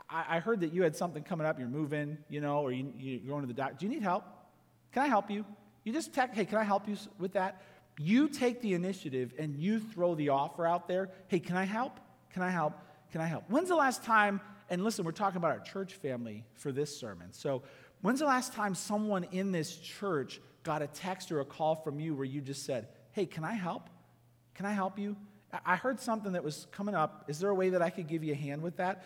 I, 0.08 0.38
heard 0.38 0.60
that 0.60 0.72
you 0.72 0.82
had 0.84 0.94
something 0.94 1.22
coming 1.22 1.46
up, 1.46 1.58
you're 1.58 1.68
moving, 1.68 2.18
you 2.28 2.40
know, 2.40 2.60
or 2.60 2.70
you, 2.70 2.92
you're 2.96 3.18
going 3.28 3.42
to 3.42 3.48
the 3.48 3.54
doctor. 3.54 3.76
Do 3.80 3.86
you 3.86 3.92
need 3.92 4.02
help? 4.02 4.24
Can 4.92 5.02
I 5.02 5.08
help 5.08 5.30
you? 5.30 5.44
You 5.86 5.92
just 5.92 6.12
text, 6.12 6.34
hey, 6.34 6.44
can 6.44 6.58
I 6.58 6.64
help 6.64 6.88
you 6.88 6.96
with 7.16 7.34
that? 7.34 7.62
You 7.96 8.28
take 8.28 8.60
the 8.60 8.74
initiative 8.74 9.32
and 9.38 9.56
you 9.56 9.78
throw 9.78 10.16
the 10.16 10.30
offer 10.30 10.66
out 10.66 10.88
there. 10.88 11.10
Hey, 11.28 11.38
can 11.38 11.56
I 11.56 11.62
help? 11.62 12.00
Can 12.32 12.42
I 12.42 12.50
help? 12.50 12.74
Can 13.12 13.20
I 13.20 13.26
help? 13.26 13.44
When's 13.46 13.68
the 13.68 13.76
last 13.76 14.02
time, 14.02 14.40
and 14.68 14.82
listen, 14.82 15.04
we're 15.04 15.12
talking 15.12 15.36
about 15.36 15.52
our 15.52 15.60
church 15.60 15.94
family 15.94 16.42
for 16.54 16.72
this 16.72 16.98
sermon. 16.98 17.32
So, 17.32 17.62
when's 18.02 18.18
the 18.18 18.26
last 18.26 18.52
time 18.52 18.74
someone 18.74 19.28
in 19.30 19.52
this 19.52 19.76
church 19.76 20.40
got 20.64 20.82
a 20.82 20.88
text 20.88 21.30
or 21.30 21.38
a 21.38 21.44
call 21.44 21.76
from 21.76 22.00
you 22.00 22.16
where 22.16 22.24
you 22.24 22.40
just 22.40 22.66
said, 22.66 22.88
hey, 23.12 23.24
can 23.24 23.44
I 23.44 23.54
help? 23.54 23.88
Can 24.56 24.66
I 24.66 24.72
help 24.72 24.98
you? 24.98 25.16
I 25.64 25.76
heard 25.76 26.00
something 26.00 26.32
that 26.32 26.42
was 26.42 26.66
coming 26.72 26.96
up. 26.96 27.26
Is 27.28 27.38
there 27.38 27.50
a 27.50 27.54
way 27.54 27.70
that 27.70 27.80
I 27.80 27.90
could 27.90 28.08
give 28.08 28.24
you 28.24 28.32
a 28.32 28.36
hand 28.36 28.60
with 28.60 28.78
that? 28.78 29.04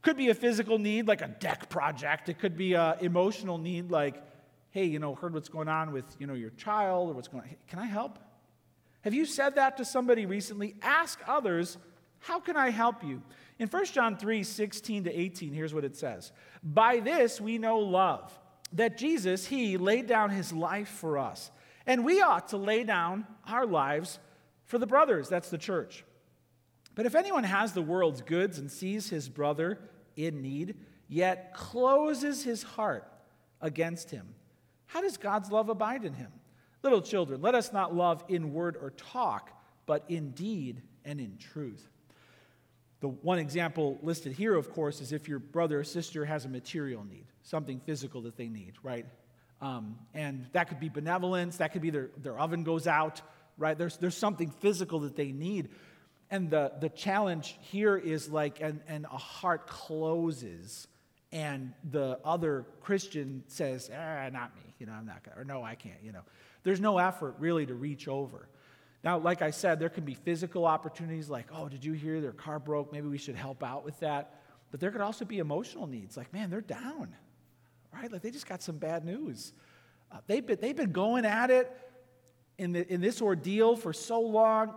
Could 0.00 0.16
be 0.16 0.30
a 0.30 0.34
physical 0.34 0.78
need, 0.78 1.06
like 1.06 1.20
a 1.20 1.28
deck 1.28 1.68
project. 1.68 2.30
It 2.30 2.38
could 2.38 2.56
be 2.56 2.72
an 2.72 2.96
emotional 3.02 3.58
need, 3.58 3.90
like, 3.90 4.31
hey, 4.72 4.84
you 4.84 4.98
know, 4.98 5.14
heard 5.14 5.32
what's 5.32 5.48
going 5.48 5.68
on 5.68 5.92
with, 5.92 6.04
you 6.18 6.26
know, 6.26 6.34
your 6.34 6.50
child 6.50 7.10
or 7.10 7.14
what's 7.14 7.28
going 7.28 7.42
on. 7.42 7.48
Hey, 7.48 7.56
can 7.68 7.78
I 7.78 7.86
help? 7.86 8.18
Have 9.02 9.14
you 9.14 9.24
said 9.24 9.54
that 9.54 9.76
to 9.78 9.84
somebody 9.84 10.26
recently? 10.26 10.74
Ask 10.82 11.20
others, 11.26 11.78
how 12.18 12.40
can 12.40 12.56
I 12.56 12.70
help 12.70 13.02
you? 13.02 13.22
In 13.58 13.68
1 13.68 13.84
John 13.86 14.16
3 14.16 14.42
16 14.42 15.04
to 15.04 15.12
18, 15.12 15.52
here's 15.52 15.72
what 15.72 15.84
it 15.84 15.96
says 15.96 16.32
By 16.62 17.00
this 17.00 17.40
we 17.40 17.58
know 17.58 17.78
love, 17.78 18.36
that 18.72 18.98
Jesus, 18.98 19.46
He 19.46 19.76
laid 19.76 20.06
down 20.06 20.30
His 20.30 20.52
life 20.52 20.88
for 20.88 21.18
us. 21.18 21.50
And 21.86 22.04
we 22.04 22.20
ought 22.20 22.48
to 22.48 22.56
lay 22.56 22.84
down 22.84 23.26
our 23.46 23.66
lives 23.66 24.18
for 24.64 24.78
the 24.78 24.86
brothers, 24.86 25.28
that's 25.28 25.50
the 25.50 25.58
church. 25.58 26.04
But 26.94 27.06
if 27.06 27.14
anyone 27.14 27.44
has 27.44 27.72
the 27.72 27.82
world's 27.82 28.22
goods 28.22 28.58
and 28.58 28.70
sees 28.70 29.08
his 29.08 29.28
brother 29.28 29.78
in 30.16 30.42
need, 30.42 30.76
yet 31.08 31.54
closes 31.54 32.44
his 32.44 32.62
heart 32.62 33.10
against 33.60 34.10
him, 34.10 34.34
how 34.92 35.00
does 35.00 35.16
God's 35.16 35.50
love 35.50 35.68
abide 35.68 36.04
in 36.04 36.12
him? 36.12 36.30
Little 36.82 37.00
children, 37.00 37.40
let 37.40 37.54
us 37.54 37.72
not 37.72 37.94
love 37.94 38.24
in 38.28 38.52
word 38.52 38.76
or 38.80 38.90
talk, 38.90 39.50
but 39.86 40.04
in 40.08 40.32
deed 40.32 40.82
and 41.04 41.20
in 41.20 41.38
truth. 41.38 41.88
the 43.00 43.08
one 43.08 43.40
example 43.40 43.98
listed 44.02 44.32
here, 44.32 44.54
of 44.54 44.70
course, 44.72 45.00
is 45.00 45.12
if 45.12 45.28
your 45.28 45.40
brother 45.40 45.80
or 45.80 45.84
sister 45.84 46.24
has 46.24 46.44
a 46.44 46.48
material 46.48 47.04
need, 47.04 47.26
something 47.42 47.80
physical 47.80 48.22
that 48.22 48.36
they 48.36 48.48
need, 48.48 48.74
right? 48.82 49.06
Um, 49.60 49.96
and 50.14 50.46
that 50.52 50.68
could 50.68 50.78
be 50.78 50.88
benevolence, 50.88 51.56
that 51.56 51.72
could 51.72 51.82
be 51.82 51.90
their, 51.90 52.10
their 52.18 52.38
oven 52.38 52.62
goes 52.62 52.86
out, 52.86 53.20
right? 53.58 53.76
There's, 53.76 53.96
there's 53.96 54.16
something 54.16 54.50
physical 54.50 55.00
that 55.00 55.16
they 55.16 55.32
need. 55.32 55.70
And 56.30 56.48
the, 56.48 56.72
the 56.80 56.88
challenge 56.88 57.58
here 57.60 57.96
is 57.96 58.28
like, 58.28 58.60
and, 58.60 58.80
and 58.86 59.04
a 59.04 59.18
heart 59.18 59.66
closes, 59.66 60.86
and 61.32 61.72
the 61.90 62.18
other 62.24 62.66
Christian 62.80 63.42
says, 63.46 63.90
ah, 63.92 64.28
not 64.30 64.54
me, 64.54 64.74
you 64.78 64.86
know, 64.86 64.92
I'm 64.92 65.06
not 65.06 65.22
gonna, 65.24 65.40
or 65.40 65.44
no, 65.44 65.62
I 65.62 65.74
can't, 65.74 66.02
you 66.02 66.12
know. 66.12 66.22
There's 66.62 66.80
no 66.80 66.98
effort 66.98 67.36
really 67.38 67.64
to 67.66 67.74
reach 67.74 68.06
over. 68.06 68.48
Now, 69.02 69.18
like 69.18 69.42
I 69.42 69.50
said, 69.50 69.80
there 69.80 69.88
can 69.88 70.04
be 70.04 70.14
physical 70.14 70.64
opportunities 70.66 71.28
like, 71.28 71.46
oh, 71.52 71.68
did 71.68 71.84
you 71.84 71.94
hear 71.94 72.20
their 72.20 72.32
car 72.32 72.58
broke? 72.58 72.92
Maybe 72.92 73.08
we 73.08 73.18
should 73.18 73.34
help 73.34 73.62
out 73.64 73.84
with 73.84 73.98
that. 74.00 74.40
But 74.70 74.80
there 74.80 74.90
could 74.90 75.00
also 75.00 75.24
be 75.24 75.38
emotional 75.38 75.86
needs 75.86 76.16
like, 76.16 76.32
man, 76.32 76.50
they're 76.50 76.60
down, 76.60 77.14
right? 77.92 78.12
Like 78.12 78.22
they 78.22 78.30
just 78.30 78.46
got 78.46 78.62
some 78.62 78.76
bad 78.76 79.04
news. 79.04 79.52
Uh, 80.10 80.18
they've, 80.26 80.46
been, 80.46 80.58
they've 80.60 80.76
been 80.76 80.92
going 80.92 81.24
at 81.24 81.50
it 81.50 81.70
in, 82.58 82.72
the, 82.72 82.92
in 82.92 83.00
this 83.00 83.20
ordeal 83.20 83.74
for 83.74 83.92
so 83.92 84.20
long. 84.20 84.74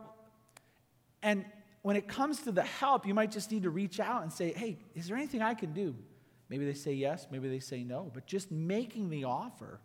And 1.22 1.46
when 1.82 1.96
it 1.96 2.08
comes 2.08 2.42
to 2.44 2.52
the 2.52 2.64
help, 2.64 3.06
you 3.06 3.14
might 3.14 3.32
just 3.32 3.52
need 3.52 3.64
to 3.64 3.70
reach 3.70 4.00
out 4.00 4.24
and 4.24 4.32
say, 4.32 4.54
hey, 4.54 4.80
is 4.96 5.08
there 5.08 5.18
anything 5.18 5.42
I 5.42 5.54
can 5.54 5.74
do? 5.74 5.96
Maybe 6.50 6.66
they 6.66 6.74
say 6.74 6.94
yes, 6.94 7.28
maybe 7.32 7.50
they 7.50 7.60
say 7.60 7.84
no. 7.84 8.12
But 8.14 8.28
just 8.28 8.52
making 8.52 9.10
the 9.10 9.24
offer 9.24 9.80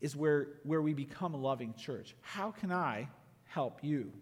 is 0.00 0.14
where, 0.14 0.48
where 0.62 0.82
we 0.82 0.94
become 0.94 1.34
a 1.34 1.38
loving 1.38 1.74
church. 1.74 2.14
How 2.20 2.50
can 2.50 2.70
I 2.70 3.08
help 3.48 3.82
you. 3.82 4.12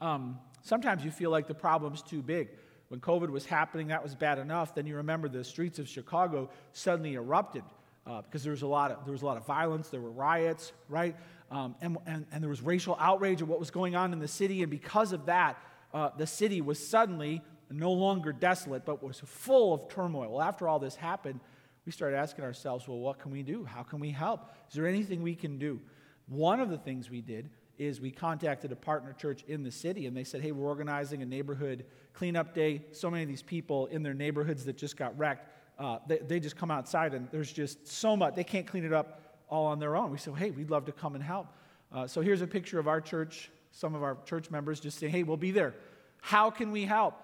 Um, 0.00 0.38
sometimes 0.62 1.04
you 1.04 1.10
feel 1.10 1.30
like 1.30 1.46
the 1.46 1.54
problem's 1.54 2.02
too 2.02 2.22
big. 2.22 2.48
When 2.88 3.00
COVID 3.00 3.30
was 3.30 3.46
happening, 3.46 3.88
that 3.88 4.02
was 4.02 4.14
bad 4.14 4.38
enough. 4.38 4.74
Then 4.74 4.86
you 4.86 4.96
remember 4.96 5.28
the 5.28 5.44
streets 5.44 5.78
of 5.78 5.88
Chicago 5.88 6.50
suddenly 6.72 7.14
erupted 7.14 7.62
uh, 8.06 8.22
because 8.22 8.42
there 8.42 8.50
was, 8.50 8.62
a 8.62 8.66
lot 8.66 8.90
of, 8.90 9.04
there 9.04 9.12
was 9.12 9.22
a 9.22 9.26
lot 9.26 9.36
of 9.36 9.46
violence, 9.46 9.88
there 9.88 10.00
were 10.00 10.10
riots, 10.10 10.72
right? 10.88 11.14
Um, 11.50 11.76
and, 11.80 11.96
and, 12.06 12.26
and, 12.32 12.42
there 12.42 12.48
was 12.48 12.62
racial 12.62 12.96
outrage 12.98 13.42
at 13.42 13.48
what 13.48 13.60
was 13.60 13.70
going 13.70 13.94
on 13.94 14.12
in 14.12 14.18
the 14.18 14.28
city. 14.28 14.62
And 14.62 14.70
because 14.70 15.12
of 15.12 15.26
that, 15.26 15.58
uh, 15.92 16.10
the 16.16 16.26
city 16.26 16.60
was 16.60 16.84
suddenly 16.84 17.42
no 17.70 17.92
longer 17.92 18.32
desolate, 18.32 18.84
but 18.84 19.02
was 19.02 19.20
full 19.24 19.72
of 19.74 19.88
turmoil. 19.88 20.32
Well, 20.32 20.42
after 20.42 20.68
all 20.68 20.78
this 20.78 20.96
happened, 20.96 21.40
we 21.86 21.92
started 21.92 22.16
asking 22.16 22.44
ourselves, 22.44 22.86
well, 22.86 22.98
what 22.98 23.18
can 23.18 23.30
we 23.30 23.42
do? 23.42 23.64
How 23.64 23.82
can 23.82 24.00
we 24.00 24.10
help? 24.10 24.50
Is 24.68 24.74
there 24.74 24.86
anything 24.86 25.22
we 25.22 25.34
can 25.34 25.58
do? 25.58 25.80
One 26.28 26.60
of 26.60 26.70
the 26.70 26.78
things 26.78 27.10
we 27.10 27.20
did 27.20 27.50
is 27.78 28.00
we 28.00 28.10
contacted 28.10 28.70
a 28.72 28.76
partner 28.76 29.14
church 29.14 29.42
in 29.48 29.62
the 29.62 29.70
city 29.70 30.06
and 30.06 30.14
they 30.16 30.24
said, 30.24 30.42
hey, 30.42 30.52
we're 30.52 30.66
organizing 30.66 31.22
a 31.22 31.24
neighborhood 31.24 31.86
cleanup 32.12 32.54
day. 32.54 32.82
So 32.92 33.10
many 33.10 33.22
of 33.22 33.28
these 33.28 33.42
people 33.42 33.86
in 33.86 34.02
their 34.02 34.14
neighborhoods 34.14 34.64
that 34.66 34.76
just 34.76 34.96
got 34.98 35.16
wrecked, 35.18 35.48
uh, 35.78 35.98
they, 36.06 36.18
they 36.18 36.40
just 36.40 36.56
come 36.56 36.70
outside 36.70 37.14
and 37.14 37.28
there's 37.30 37.52
just 37.52 37.88
so 37.88 38.16
much. 38.16 38.34
They 38.34 38.44
can't 38.44 38.66
clean 38.66 38.84
it 38.84 38.92
up 38.92 39.38
all 39.48 39.66
on 39.66 39.78
their 39.78 39.96
own. 39.96 40.10
We 40.10 40.18
said, 40.18 40.34
hey, 40.34 40.50
we'd 40.50 40.70
love 40.70 40.84
to 40.86 40.92
come 40.92 41.14
and 41.14 41.24
help. 41.24 41.46
Uh, 41.90 42.06
so 42.06 42.20
here's 42.20 42.42
a 42.42 42.46
picture 42.46 42.78
of 42.78 42.86
our 42.86 43.00
church, 43.00 43.50
some 43.72 43.94
of 43.94 44.02
our 44.02 44.18
church 44.26 44.50
members 44.50 44.78
just 44.78 44.98
saying, 44.98 45.10
hey, 45.10 45.22
we'll 45.22 45.38
be 45.38 45.50
there. 45.50 45.74
How 46.20 46.50
can 46.50 46.70
we 46.70 46.84
help? 46.84 47.14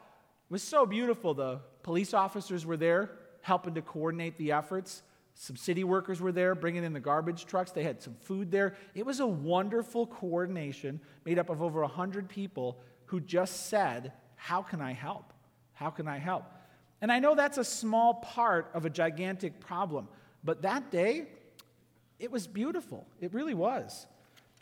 It 0.49 0.53
was 0.53 0.63
so 0.63 0.87
beautiful. 0.87 1.35
The 1.35 1.61
police 1.83 2.15
officers 2.15 2.65
were 2.65 2.77
there 2.77 3.11
helping 3.43 3.75
to 3.75 3.83
coordinate 3.83 4.39
the 4.39 4.53
efforts. 4.53 5.03
Some 5.35 5.57
city 5.57 5.85
workers 5.85 6.21
were 6.21 6.33
there 6.33 6.55
bringing 6.55 6.85
in 6.85 6.93
the 6.93 7.01
garbage 7.01 7.47
trucks. 7.47 7.73
They 7.73 7.83
had 7.83 8.01
some 8.01 8.15
food 8.23 8.51
there. 8.51 8.75
It 8.95 9.05
was 9.05 9.21
a 9.21 9.27
wonderful 9.27 10.07
coordination 10.07 11.01
made 11.25 11.39
up 11.39 11.51
of 11.51 11.63
over 11.63 11.81
100 11.83 12.29
people 12.29 12.79
who 13.07 13.21
just 13.21 13.67
said, 13.67 14.13
How 14.37 14.63
can 14.63 14.81
I 14.81 14.93
help? 14.93 15.33
How 15.75 15.91
can 15.91 16.09
I 16.09 16.19
help? 16.19 16.45
And 17.01 17.13
I 17.13 17.19
know 17.19 17.35
that's 17.35 17.59
a 17.59 17.65
small 17.65 18.15
part 18.15 18.71
of 18.73 18.87
a 18.87 18.91
gigantic 18.91 19.61
problem, 19.61 20.09
but 20.43 20.63
that 20.63 20.91
day, 20.91 21.27
it 22.19 22.31
was 22.31 22.47
beautiful. 22.47 23.07
It 23.21 23.35
really 23.35 23.53
was. 23.53 24.07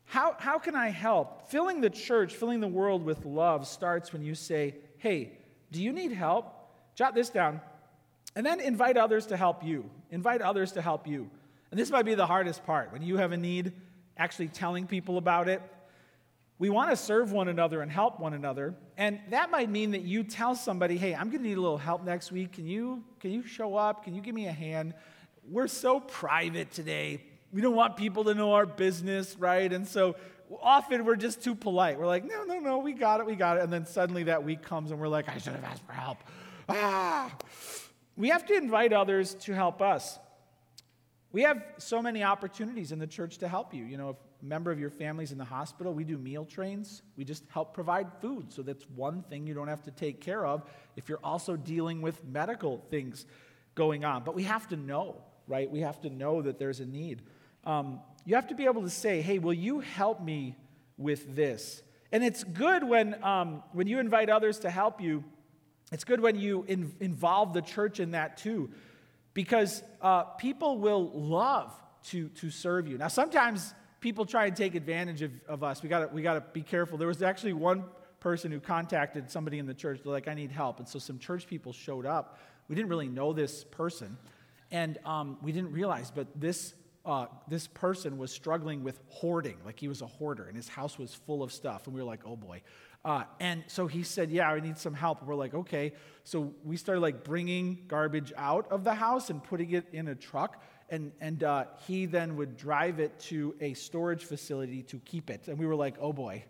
How, 0.07 0.35
how 0.39 0.59
can 0.59 0.75
I 0.75 0.89
help? 0.89 1.51
Filling 1.51 1.81
the 1.81 1.91
church, 1.91 2.35
filling 2.35 2.61
the 2.61 2.69
world 2.69 3.05
with 3.05 3.25
love 3.25 3.67
starts 3.67 4.13
when 4.13 4.23
you 4.23 4.35
say, 4.35 4.75
Hey, 4.99 5.39
do 5.75 5.83
you 5.83 5.93
need 5.93 6.13
help? 6.13 6.47
Jot 6.95 7.15
this 7.15 7.29
down. 7.29 7.61
And 8.37 8.47
then 8.47 8.61
invite 8.61 8.97
others 8.97 9.27
to 9.27 9.37
help 9.37 9.65
you. 9.65 9.91
Invite 10.11 10.41
others 10.41 10.73
to 10.73 10.83
help 10.83 11.07
you. 11.07 11.29
And 11.71 11.79
this 11.79 11.91
might 11.91 12.05
be 12.05 12.15
the 12.15 12.27
hardest 12.27 12.65
part 12.65 12.93
when 12.93 13.03
you 13.03 13.17
have 13.17 13.33
a 13.33 13.37
need, 13.37 13.73
actually 14.17 14.49
telling 14.49 14.87
people 14.87 15.19
about 15.19 15.49
it. 15.49 15.61
We 16.61 16.71
want 16.71 16.91
to 16.91 16.97
serve 16.97 17.33
one 17.33 17.49
another 17.49 17.83
and 17.83 17.91
help 17.91 18.21
one 18.21 18.35
another. 18.35 18.77
And 18.97 19.19
that 19.31 19.51
might 19.51 19.69
mean 19.69 19.91
that 19.91 20.03
you 20.03 20.23
tell 20.23 20.55
somebody, 20.55 20.97
hey, 20.97 21.13
I'm 21.13 21.29
going 21.29 21.43
to 21.43 21.49
need 21.49 21.59
a 21.59 21.61
little 21.61 21.77
help 21.77 22.05
next 22.05 22.31
week. 22.31 22.53
Can 22.53 22.69
you, 22.69 23.03
can 23.19 23.33
you 23.33 23.45
show 23.45 23.75
up? 23.75 24.05
Can 24.05 24.15
you 24.15 24.23
give 24.23 24.35
me 24.35 24.47
a 24.47 24.53
hand? 24.53 24.95
We're 25.51 25.67
so 25.67 25.99
private 25.99 26.71
today. 26.71 27.21
We 27.53 27.61
don't 27.61 27.75
want 27.75 27.97
people 27.97 28.23
to 28.25 28.35
know 28.35 28.53
our 28.53 28.67
business, 28.67 29.37
right? 29.37 29.73
And 29.73 29.87
so 29.87 30.15
often 30.63 31.05
we're 31.05 31.17
just 31.17 31.43
too 31.43 31.55
polite. 31.55 31.99
We're 31.99 32.07
like, 32.07 32.25
no, 32.25 32.45
no, 32.45 32.59
no, 32.59 32.79
we 32.79 32.93
got 32.93 33.21
it, 33.21 33.27
we 33.27 33.35
got 33.35 33.57
it. 33.57 33.63
And 33.63 33.73
then 33.73 33.87
suddenly 33.87 34.25
that 34.25 34.45
week 34.45 34.63
comes 34.63 34.91
and 34.91 35.01
we're 35.01 35.09
like, 35.09 35.29
I 35.29 35.39
should 35.39 35.55
have 35.55 35.65
asked 35.65 35.85
for 35.87 35.93
help. 35.93 36.19
Ah! 36.69 37.35
we 38.17 38.29
have 38.29 38.47
to 38.47 38.55
invite 38.55 38.93
others 38.93 39.35
to 39.35 39.55
help 39.55 39.83
us. 39.83 40.19
We 41.33 41.43
have 41.43 41.65
so 41.79 42.01
many 42.01 42.23
opportunities 42.23 42.93
in 42.93 42.99
the 42.99 43.07
church 43.07 43.39
to 43.39 43.49
help 43.49 43.75
you. 43.75 43.85
You 43.85 43.97
know, 43.97 44.11
if 44.11 44.17
a 44.41 44.45
member 44.45 44.71
of 44.71 44.79
your 44.79 44.91
family's 44.91 45.33
in 45.33 45.39
the 45.39 45.45
hospital, 45.45 45.93
we 45.93 46.05
do 46.05 46.17
meal 46.17 46.45
trains. 46.45 47.03
We 47.17 47.25
just 47.25 47.45
help 47.49 47.75
provide 47.75 48.13
food. 48.21 48.53
So 48.53 48.63
that's 48.63 48.85
one 48.91 49.23
thing 49.23 49.47
you 49.47 49.55
don't 49.55 49.69
have 49.69 49.83
to 49.85 49.91
take 49.91 50.21
care 50.21 50.47
of 50.47 50.63
if 50.95 51.09
you're 51.09 51.25
also 51.25 51.57
dealing 51.57 52.03
with 52.03 52.25
medical 52.25 52.79
things 52.89 53.27
going 53.75 54.05
on. 54.05 54.23
But 54.23 54.37
we 54.37 54.45
have 54.45 54.69
to 54.69 54.77
know, 54.77 55.17
right? 55.49 55.69
We 55.69 55.81
have 55.81 56.01
to 56.03 56.11
know 56.11 56.41
that 56.43 56.61
there's 56.61 56.79
a 56.79 56.87
need. 56.87 57.23
Um, 57.67 58.01
you 58.25 58.35
have 58.35 58.49
to 58.49 58.55
be 58.55 58.65
able 58.65 58.83
to 58.83 58.91
say, 58.91 59.21
hey, 59.21 59.39
will 59.39 59.53
you 59.53 59.81
help 59.81 60.21
me 60.21 60.57
with 60.97 61.35
this? 61.35 61.83
And 62.13 62.23
it's 62.23 62.45
good 62.45 62.85
when, 62.85 63.23
um, 63.25 63.63
when 63.73 63.87
you 63.87 63.99
invite 63.99 64.31
others 64.31 64.61
to 64.61 64.71
help 64.71 65.01
you 65.01 65.25
it's 65.93 66.05
good 66.05 66.21
when 66.21 66.37
you 66.37 66.65
in, 66.67 66.93
involve 67.01 67.53
the 67.53 67.63
church 67.63 68.01
in 68.01 68.13
that 68.13 68.37
too, 68.37 68.71
because 69.33 69.83
uh, 70.01 70.25
people 70.25 70.79
will 70.79 71.11
love 71.13 71.73
to, 72.07 72.29
to 72.31 72.51
serve 72.51 72.89
you. 72.89 72.99
Now, 72.99 73.09
sometimes 73.09 73.75
people 74.01 74.27
try 74.27 74.47
and 74.47 74.57
take 74.57 74.75
advantage 74.75 75.23
of, 75.23 75.33
of 75.47 75.63
us. 75.63 75.83
We 75.83 75.89
got 75.89 76.13
we 76.13 76.23
to 76.23 76.43
be 76.53 76.63
careful. 76.63 76.99
There 76.99 77.09
was 77.09 77.23
actually 77.23 77.53
one 77.53 77.85
person 78.21 78.51
who 78.51 78.61
contacted 78.61 79.31
somebody 79.31 79.59
in 79.59 79.67
the 79.67 79.75
church. 79.75 80.01
They're 80.03 80.13
like, 80.13 80.29
I 80.29 80.35
need 80.35 80.51
help. 80.51 80.79
And 80.79 80.89
so 80.89 80.99
some 80.99 81.19
church 81.19 81.47
people 81.47 81.73
showed 81.73 82.07
up. 82.07 82.39
We 82.69 82.75
didn't 82.75 82.89
really 82.89 83.09
know 83.09 83.33
this 83.33 83.63
person, 83.63 84.17
and 84.71 84.99
um, 85.05 85.37
we 85.43 85.53
didn't 85.53 85.73
realize, 85.73 86.11
but 86.11 86.29
this 86.35 86.75
uh, 87.05 87.27
this 87.49 87.67
person 87.67 88.17
was 88.17 88.33
struggling 88.33 88.83
with 88.83 88.99
hoarding, 89.09 89.57
like 89.65 89.79
he 89.79 89.89
was 89.89 90.01
a 90.01 90.07
hoarder, 90.07 90.45
and 90.45 90.57
his 90.57 90.69
house 90.69 90.99
was 90.99 91.15
full 91.15 91.43
of 91.43 91.53
stuff. 91.53 91.87
And 91.87 91.95
we 91.95 92.01
were 92.01 92.07
like, 92.07 92.21
oh 92.25 92.37
boy. 92.37 92.63
Uh, 93.05 93.25
and 93.39 93.63
so 93.67 93.87
he 93.87 94.03
said, 94.03 94.31
yeah, 94.31 94.51
I 94.51 94.61
need 94.61 94.79
some 94.79 94.95
help. 94.95 95.23
We're 95.23 95.35
like, 95.35 95.53
okay. 95.53 95.93
So 96.25 96.55
we 96.65 96.79
started 96.79 97.03
like 97.03 97.23
bringing 97.23 97.85
garbage 97.87 98.33
out 98.37 98.67
of 98.73 98.83
the 98.83 98.95
house 98.95 99.29
and 99.29 99.45
putting 99.45 99.73
it 99.73 99.87
in 99.93 100.09
a 100.09 100.15
truck. 100.15 100.63
And, 100.89 101.13
and 101.21 101.45
uh, 101.45 101.65
he 101.87 102.07
then 102.07 102.37
would 102.37 102.57
drive 102.57 103.01
it 103.01 103.19
to 103.21 103.55
a 103.61 103.75
storage 103.75 104.25
facility 104.25 104.83
to 104.85 104.99
keep 105.01 105.29
it. 105.29 105.49
And 105.49 105.59
we 105.59 105.67
were 105.67 105.77
like, 105.77 105.97
oh 106.01 106.15
boy, 106.15 106.45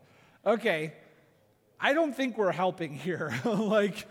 okay, 0.46 0.94
I 1.80 1.92
don't 1.92 2.14
think 2.14 2.38
we're 2.38 2.52
helping 2.52 2.92
here. 2.92 3.34
like, 3.44 4.06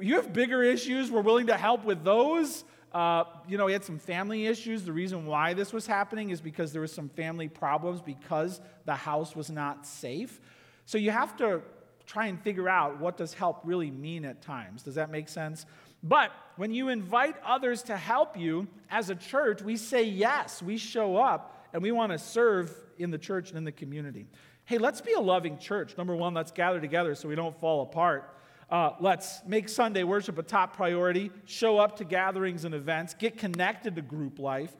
you 0.00 0.16
have 0.16 0.32
bigger 0.32 0.62
issues. 0.62 1.10
We're 1.10 1.22
willing 1.22 1.48
to 1.48 1.56
help 1.56 1.84
with 1.84 2.04
those. 2.04 2.64
Uh, 2.98 3.22
you 3.46 3.56
know, 3.56 3.68
he 3.68 3.72
had 3.72 3.84
some 3.84 4.00
family 4.00 4.46
issues. 4.46 4.82
The 4.82 4.92
reason 4.92 5.24
why 5.24 5.54
this 5.54 5.72
was 5.72 5.86
happening 5.86 6.30
is 6.30 6.40
because 6.40 6.72
there 6.72 6.80
was 6.80 6.90
some 6.90 7.08
family 7.08 7.46
problems 7.46 8.02
because 8.02 8.60
the 8.86 8.94
house 8.96 9.36
was 9.36 9.50
not 9.50 9.86
safe. 9.86 10.40
So 10.84 10.98
you 10.98 11.12
have 11.12 11.36
to 11.36 11.62
try 12.06 12.26
and 12.26 12.42
figure 12.42 12.68
out 12.68 12.98
what 12.98 13.16
does 13.16 13.32
help 13.32 13.60
really 13.62 13.92
mean 13.92 14.24
at 14.24 14.42
times. 14.42 14.82
Does 14.82 14.96
that 14.96 15.12
make 15.12 15.28
sense? 15.28 15.64
But 16.02 16.32
when 16.56 16.74
you 16.74 16.88
invite 16.88 17.36
others 17.46 17.84
to 17.84 17.96
help 17.96 18.36
you 18.36 18.66
as 18.90 19.10
a 19.10 19.14
church, 19.14 19.62
we 19.62 19.76
say 19.76 20.02
yes. 20.02 20.60
We 20.60 20.76
show 20.76 21.18
up 21.18 21.68
and 21.72 21.80
we 21.80 21.92
want 21.92 22.10
to 22.10 22.18
serve 22.18 22.74
in 22.98 23.12
the 23.12 23.18
church 23.18 23.50
and 23.50 23.58
in 23.58 23.62
the 23.62 23.70
community. 23.70 24.26
Hey, 24.64 24.78
let's 24.78 25.00
be 25.00 25.12
a 25.12 25.20
loving 25.20 25.58
church. 25.58 25.96
Number 25.96 26.16
one, 26.16 26.34
let's 26.34 26.50
gather 26.50 26.80
together 26.80 27.14
so 27.14 27.28
we 27.28 27.36
don't 27.36 27.56
fall 27.60 27.82
apart. 27.82 28.34
Uh, 28.70 28.90
let's 29.00 29.40
make 29.46 29.68
Sunday 29.68 30.04
worship 30.04 30.36
a 30.38 30.42
top 30.42 30.76
priority, 30.76 31.30
show 31.46 31.78
up 31.78 31.96
to 31.96 32.04
gatherings 32.04 32.64
and 32.64 32.74
events, 32.74 33.14
get 33.14 33.38
connected 33.38 33.96
to 33.96 34.02
group 34.02 34.38
life. 34.38 34.76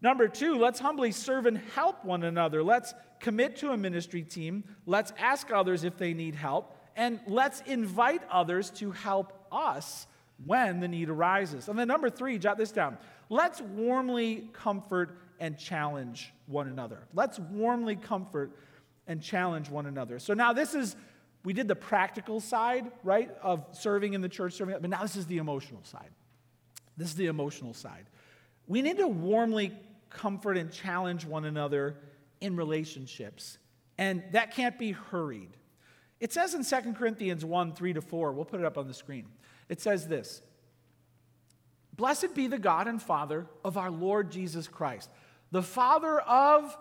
Number 0.00 0.28
two, 0.28 0.56
let's 0.56 0.80
humbly 0.80 1.12
serve 1.12 1.46
and 1.46 1.58
help 1.74 2.04
one 2.04 2.24
another. 2.24 2.62
Let's 2.62 2.94
commit 3.20 3.56
to 3.58 3.70
a 3.70 3.76
ministry 3.76 4.22
team. 4.22 4.64
Let's 4.86 5.12
ask 5.18 5.52
others 5.52 5.84
if 5.84 5.96
they 5.96 6.14
need 6.14 6.34
help. 6.34 6.76
And 6.96 7.20
let's 7.26 7.62
invite 7.66 8.22
others 8.30 8.70
to 8.70 8.90
help 8.90 9.32
us 9.52 10.06
when 10.44 10.80
the 10.80 10.88
need 10.88 11.08
arises. 11.08 11.68
And 11.68 11.78
then 11.78 11.88
number 11.88 12.10
three, 12.10 12.38
jot 12.38 12.58
this 12.58 12.72
down. 12.72 12.98
Let's 13.28 13.60
warmly 13.60 14.50
comfort 14.52 15.18
and 15.40 15.58
challenge 15.58 16.32
one 16.46 16.68
another. 16.68 16.98
Let's 17.14 17.38
warmly 17.38 17.96
comfort 17.96 18.52
and 19.06 19.22
challenge 19.22 19.70
one 19.70 19.86
another. 19.86 20.18
So 20.18 20.34
now 20.34 20.52
this 20.52 20.74
is 20.74 20.96
We 21.44 21.52
did 21.52 21.68
the 21.68 21.76
practical 21.76 22.40
side, 22.40 22.90
right, 23.04 23.30
of 23.42 23.64
serving 23.72 24.14
in 24.14 24.20
the 24.20 24.28
church, 24.28 24.54
serving, 24.54 24.76
but 24.80 24.90
now 24.90 25.02
this 25.02 25.16
is 25.16 25.26
the 25.26 25.38
emotional 25.38 25.84
side. 25.84 26.10
This 26.96 27.08
is 27.08 27.14
the 27.14 27.26
emotional 27.26 27.74
side. 27.74 28.06
We 28.66 28.82
need 28.82 28.98
to 28.98 29.06
warmly 29.06 29.72
comfort 30.10 30.56
and 30.56 30.72
challenge 30.72 31.24
one 31.24 31.44
another 31.44 31.96
in 32.40 32.56
relationships, 32.56 33.58
and 33.96 34.22
that 34.32 34.54
can't 34.54 34.78
be 34.78 34.92
hurried. 34.92 35.56
It 36.20 36.32
says 36.32 36.54
in 36.54 36.64
2 36.64 36.92
Corinthians 36.94 37.44
1 37.44 37.74
3 37.74 37.92
to 37.94 38.00
4, 38.00 38.32
we'll 38.32 38.44
put 38.44 38.60
it 38.60 38.66
up 38.66 38.76
on 38.76 38.88
the 38.88 38.94
screen. 38.94 39.26
It 39.68 39.80
says 39.80 40.08
this 40.08 40.42
Blessed 41.96 42.34
be 42.34 42.46
the 42.46 42.58
God 42.58 42.88
and 42.88 43.00
Father 43.00 43.46
of 43.64 43.76
our 43.76 43.90
Lord 43.90 44.30
Jesus 44.30 44.66
Christ, 44.66 45.10
the 45.50 45.62
Father 45.62 46.20
of 46.20 46.76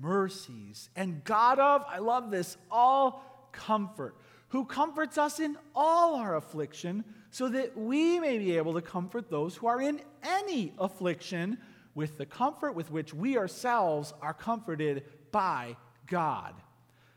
mercies 0.00 0.88
and 0.96 1.22
God 1.24 1.58
of, 1.58 1.84
I 1.88 1.98
love 1.98 2.30
this, 2.30 2.56
all 2.70 3.33
comfort, 3.54 4.16
who 4.48 4.64
comforts 4.64 5.18
us 5.18 5.40
in 5.40 5.56
all 5.74 6.16
our 6.16 6.36
affliction, 6.36 7.04
so 7.30 7.48
that 7.48 7.76
we 7.76 8.20
may 8.20 8.38
be 8.38 8.56
able 8.56 8.74
to 8.74 8.82
comfort 8.82 9.30
those 9.30 9.56
who 9.56 9.66
are 9.66 9.80
in 9.80 10.00
any 10.22 10.72
affliction 10.78 11.58
with 11.94 12.18
the 12.18 12.26
comfort 12.26 12.72
with 12.72 12.90
which 12.90 13.14
we 13.14 13.38
ourselves 13.38 14.12
are 14.20 14.34
comforted 14.34 15.04
by 15.30 15.76
God. 16.06 16.54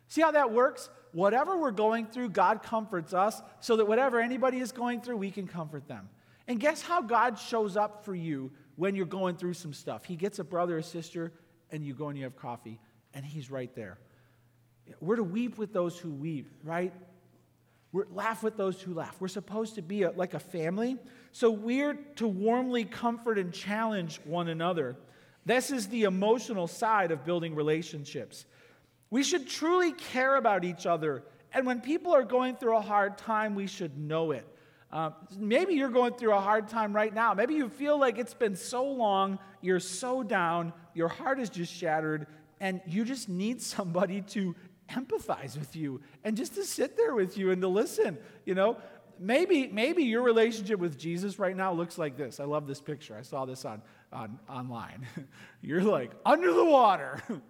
See 0.08 0.22
how 0.22 0.32
that 0.32 0.52
works? 0.52 0.90
Whatever 1.12 1.58
we're 1.58 1.72
going 1.72 2.08
through, 2.08 2.30
God 2.30 2.64
comforts 2.64 3.14
us 3.14 3.42
so 3.60 3.76
that 3.78 3.88
whatever 3.88 4.20
anybody 4.20 4.60
is 4.60 4.72
going 4.72 5.02
through, 5.02 5.18
we 5.18 5.32
can 5.32 5.48
comfort 5.48 5.88
them. 5.88 6.10
And 6.48 6.60
guess 6.60 6.82
how 6.82 7.02
God 7.02 7.38
shows 7.38 7.76
up 7.76 8.06
for 8.06 8.16
you 8.16 8.52
when 8.76 8.96
you're 8.96 9.06
going 9.06 9.36
through 9.36 9.54
some 9.54 9.74
stuff? 9.74 10.06
He 10.06 10.16
gets 10.16 10.40
a 10.40 10.44
brother 10.44 10.78
or 10.78 10.82
sister, 10.82 11.34
and 11.72 11.84
you 11.84 11.94
go 11.94 12.10
and 12.10 12.18
you 12.18 12.24
have 12.24 12.38
coffee, 12.38 12.80
and 13.14 13.26
He's 13.26 13.52
right 13.52 13.74
there. 13.76 13.98
We're 15.00 15.18
to 15.18 15.24
weep 15.24 15.58
with 15.58 15.74
those 15.74 15.98
who 15.98 16.12
weep, 16.12 16.50
right? 16.64 16.94
We're 17.92 18.06
laugh 18.14 18.44
with 18.44 18.58
those 18.58 18.82
who 18.82 18.94
laugh. 18.94 19.16
We're 19.20 19.28
supposed 19.28 19.76
to 19.76 19.82
be 19.82 20.04
a, 20.04 20.12
like 20.12 20.34
a 20.34 20.40
family. 20.40 20.98
So 21.32 21.50
we're 21.50 21.94
to 22.18 22.28
warmly 22.28 22.84
comfort 22.86 23.38
and 23.38 23.54
challenge 23.54 24.20
one 24.26 24.50
another. 24.50 24.96
This 25.46 25.72
is 25.72 25.88
the 25.88 26.04
emotional 26.04 26.68
side 26.68 27.12
of 27.12 27.24
building 27.24 27.56
relationships. 27.56 28.46
We 29.10 29.24
should 29.24 29.48
truly 29.48 29.94
care 29.94 30.36
about 30.36 30.66
each 30.66 30.86
other. 30.86 31.24
And 31.54 31.66
when 31.66 31.80
people 31.80 32.14
are 32.14 32.26
going 32.26 32.58
through 32.58 32.76
a 32.76 32.82
hard 32.82 33.18
time, 33.18 33.56
we 33.56 33.68
should 33.68 33.98
know 33.98 34.32
it. 34.32 34.46
Uh, 34.92 35.12
maybe 35.38 35.74
you're 35.74 35.90
going 35.90 36.14
through 36.14 36.34
a 36.34 36.40
hard 36.40 36.68
time 36.68 36.94
right 36.94 37.14
now. 37.14 37.34
Maybe 37.34 37.54
you 37.54 37.70
feel 37.70 37.98
like 38.00 38.18
it's 38.18 38.34
been 38.34 38.56
so 38.56 38.86
long, 38.86 39.40
you're 39.62 39.80
so 39.80 40.24
down, 40.24 40.74
your 40.94 41.08
heart 41.08 41.40
is 41.40 41.50
just 41.50 41.74
shattered, 41.74 42.28
and 42.60 42.82
you 42.86 43.04
just 43.04 43.28
need 43.28 43.62
somebody 43.62 44.22
to 44.22 44.56
empathize 44.90 45.58
with 45.58 45.76
you 45.76 46.02
and 46.24 46.38
just 46.38 46.56
to 46.56 46.64
sit 46.64 46.98
there 46.98 47.14
with 47.14 47.38
you 47.38 47.52
and 47.52 47.62
to 47.62 47.68
listen. 47.68 48.18
You 48.46 48.56
know, 48.56 48.78
maybe 49.20 49.68
maybe 49.68 50.04
your 50.04 50.22
relationship 50.22 50.80
with 50.80 50.98
Jesus 50.98 51.40
right 51.40 51.56
now 51.56 51.74
looks 51.74 51.98
like 51.98 52.18
this. 52.18 52.40
I 52.40 52.46
love 52.46 52.68
this 52.68 52.82
picture. 52.82 53.16
I 53.18 53.22
saw 53.22 53.46
this 53.46 53.66
on, 53.66 53.82
on 54.12 54.40
online. 54.50 55.06
you're 55.62 55.84
like 55.84 56.12
under 56.26 56.54
the 56.54 56.66
water. 56.66 57.22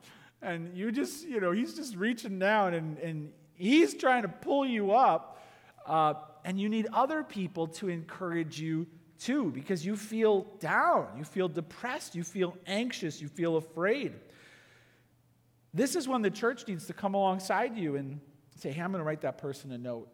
and 0.41 0.75
you 0.75 0.91
just, 0.91 1.27
you 1.27 1.39
know, 1.39 1.51
he's 1.51 1.73
just 1.73 1.95
reaching 1.95 2.39
down 2.39 2.73
and, 2.73 2.97
and 2.99 3.31
he's 3.53 3.93
trying 3.93 4.23
to 4.23 4.29
pull 4.29 4.65
you 4.65 4.91
up. 4.91 5.41
Uh, 5.85 6.15
and 6.43 6.59
you 6.59 6.69
need 6.69 6.87
other 6.93 7.23
people 7.23 7.67
to 7.67 7.89
encourage 7.89 8.59
you 8.59 8.87
too, 9.19 9.51
because 9.51 9.85
you 9.85 9.95
feel 9.95 10.45
down, 10.59 11.07
you 11.17 11.23
feel 11.23 11.47
depressed, 11.47 12.15
you 12.15 12.23
feel 12.23 12.55
anxious, 12.67 13.21
you 13.21 13.27
feel 13.27 13.57
afraid. 13.57 14.13
This 15.77 15.95
is 15.95 16.07
when 16.07 16.23
the 16.23 16.31
church 16.31 16.67
needs 16.67 16.87
to 16.87 16.93
come 16.93 17.13
alongside 17.13 17.77
you 17.77 17.97
and 17.97 18.19
say, 18.55 18.71
Hey, 18.71 18.81
I'm 18.81 18.91
going 18.91 18.99
to 18.99 19.05
write 19.05 19.21
that 19.21 19.37
person 19.37 19.71
a 19.71 19.77
note. 19.77 20.09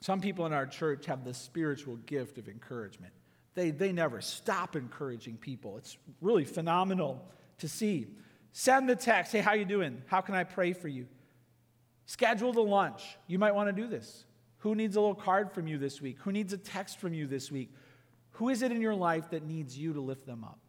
Some 0.00 0.20
people 0.20 0.46
in 0.46 0.52
our 0.52 0.66
church 0.66 1.06
have 1.06 1.24
the 1.24 1.34
spiritual 1.34 1.96
gift 1.96 2.38
of 2.38 2.48
encouragement. 2.48 3.12
They, 3.54 3.72
they 3.72 3.90
never 3.90 4.20
stop 4.20 4.76
encouraging 4.76 5.38
people. 5.38 5.78
It's 5.78 5.96
really 6.20 6.44
phenomenal 6.44 7.28
to 7.58 7.68
see. 7.68 8.06
Send 8.52 8.88
the 8.88 8.94
text, 8.94 9.32
hey, 9.32 9.40
how 9.40 9.54
you 9.54 9.64
doing? 9.64 10.00
How 10.06 10.20
can 10.20 10.36
I 10.36 10.44
pray 10.44 10.72
for 10.72 10.86
you? 10.86 11.08
Schedule 12.06 12.52
the 12.52 12.62
lunch. 12.62 13.02
You 13.26 13.40
might 13.40 13.54
want 13.54 13.74
to 13.74 13.82
do 13.82 13.88
this. 13.88 14.26
Who 14.58 14.76
needs 14.76 14.94
a 14.94 15.00
little 15.00 15.14
card 15.16 15.50
from 15.50 15.66
you 15.66 15.76
this 15.76 16.00
week? 16.00 16.18
Who 16.20 16.30
needs 16.30 16.52
a 16.52 16.58
text 16.58 17.00
from 17.00 17.14
you 17.14 17.26
this 17.26 17.50
week? 17.50 17.74
Who 18.32 18.48
is 18.48 18.62
it 18.62 18.70
in 18.70 18.80
your 18.80 18.94
life 18.94 19.30
that 19.30 19.44
needs 19.44 19.76
you 19.76 19.92
to 19.94 20.00
lift 20.00 20.24
them 20.24 20.44
up? 20.44 20.60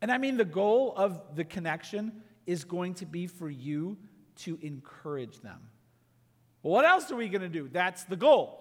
And 0.00 0.10
I 0.10 0.16
mean, 0.16 0.38
the 0.38 0.46
goal 0.46 0.94
of 0.96 1.36
the 1.36 1.44
connection 1.44 2.22
is 2.46 2.64
going 2.64 2.94
to 2.94 3.06
be 3.06 3.26
for 3.26 3.48
you 3.48 3.96
to 4.36 4.58
encourage 4.62 5.40
them. 5.40 5.60
Well, 6.62 6.72
what 6.72 6.84
else 6.84 7.10
are 7.10 7.16
we 7.16 7.28
going 7.28 7.42
to 7.42 7.48
do? 7.48 7.68
That's 7.70 8.04
the 8.04 8.16
goal. 8.16 8.60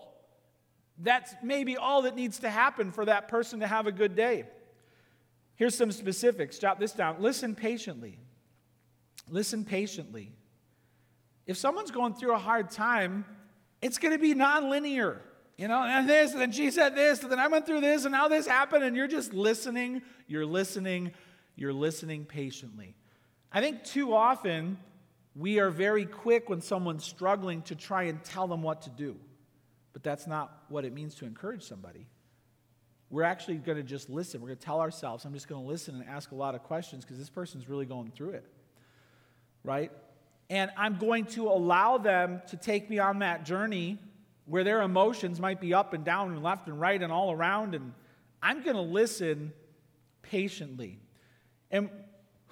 That's 1.00 1.34
maybe 1.42 1.78
all 1.78 2.04
that 2.04 2.16
needs 2.16 2.40
to 2.40 2.50
happen 2.50 2.92
for 2.92 3.06
that 3.06 3.28
person 3.28 3.62
to 3.62 3.68
have 3.68 3.88
a 3.88 3.92
good 3.92 4.16
day. 4.16 4.46
Here's 5.56 5.76
some 5.76 5.92
specifics. 5.92 6.60
Jot 6.60 6.80
this 6.80 6.92
down. 6.92 7.18
Listen 7.20 7.56
patiently. 7.56 8.20
Listen 9.30 9.64
patiently. 9.64 10.34
If 11.46 11.58
someone's 11.58 11.92
going 11.92 12.14
through 12.14 12.34
a 12.34 12.40
hard 12.40 12.70
time, 12.70 13.26
it's 13.82 13.98
going 13.98 14.14
to 14.14 14.20
be 14.20 14.34
nonlinear. 14.34 15.20
You 15.58 15.68
know, 15.68 15.84
and 15.84 16.10
this, 16.10 16.32
and 16.32 16.42
then 16.42 16.52
she 16.52 16.72
said 16.72 16.96
this, 16.96 17.22
and 17.22 17.32
then 17.32 17.40
I 17.40 17.48
went 17.48 17.68
through 17.68 17.82
this, 17.82 18.06
and 18.06 18.12
now 18.12 18.28
this 18.28 18.48
happened, 18.48 18.84
and 18.84 18.96
you're 18.96 19.08
just 19.08 19.34
listening, 19.34 20.02
you're 20.28 20.48
listening, 20.48 21.12
you're 21.56 21.74
listening 21.74 22.26
patiently. 22.26 22.96
I 23.54 23.62
think 23.62 23.84
too 23.84 24.16
often 24.16 24.78
we 25.36 25.60
are 25.60 25.70
very 25.70 26.06
quick 26.06 26.50
when 26.50 26.60
someone's 26.60 27.06
struggling 27.06 27.62
to 27.64 27.76
try 27.76 28.04
and 28.04 28.24
tell 28.24 28.48
them 28.48 28.64
what 28.64 28.82
to 28.84 28.90
do. 28.90 29.16
But 29.94 30.04
that's 30.04 30.26
not 30.26 30.64
what 30.70 30.86
it 30.86 30.94
means 30.94 31.14
to 31.16 31.26
encourage 31.26 31.64
somebody. 31.64 32.08
We're 33.12 33.24
actually 33.24 33.58
going 33.58 33.78
to 33.78 33.84
just 33.84 34.10
listen. 34.10 34.42
We're 34.42 34.48
going 34.48 34.58
to 34.58 34.66
tell 34.66 34.82
ourselves, 34.82 35.24
I'm 35.24 35.34
just 35.34 35.48
going 35.48 35.62
to 35.62 35.68
listen 35.68 35.94
and 35.94 36.10
ask 36.10 36.32
a 36.32 36.36
lot 36.36 36.56
of 36.56 36.64
questions 36.64 37.06
because 37.06 37.20
this 37.20 37.30
person's 37.30 37.70
really 37.70 37.86
going 37.86 38.10
through 38.10 38.32
it. 38.32 38.46
Right? 39.64 39.92
And 40.50 40.72
I'm 40.76 40.98
going 40.98 41.26
to 41.28 41.48
allow 41.48 42.00
them 42.00 42.42
to 42.50 42.58
take 42.58 42.90
me 42.90 42.98
on 42.98 43.20
that 43.20 43.46
journey 43.46 44.00
where 44.46 44.64
their 44.64 44.82
emotions 44.82 45.40
might 45.40 45.62
be 45.62 45.76
up 45.76 45.94
and 45.94 46.04
down 46.04 46.32
and 46.32 46.42
left 46.42 46.68
and 46.68 46.80
right 46.80 47.02
and 47.02 47.12
all 47.12 47.32
around. 47.32 47.76
And 47.76 47.94
I'm 48.42 48.64
going 48.64 48.76
to 48.76 48.82
listen 48.82 49.54
patiently. 50.24 51.00
And 51.70 51.90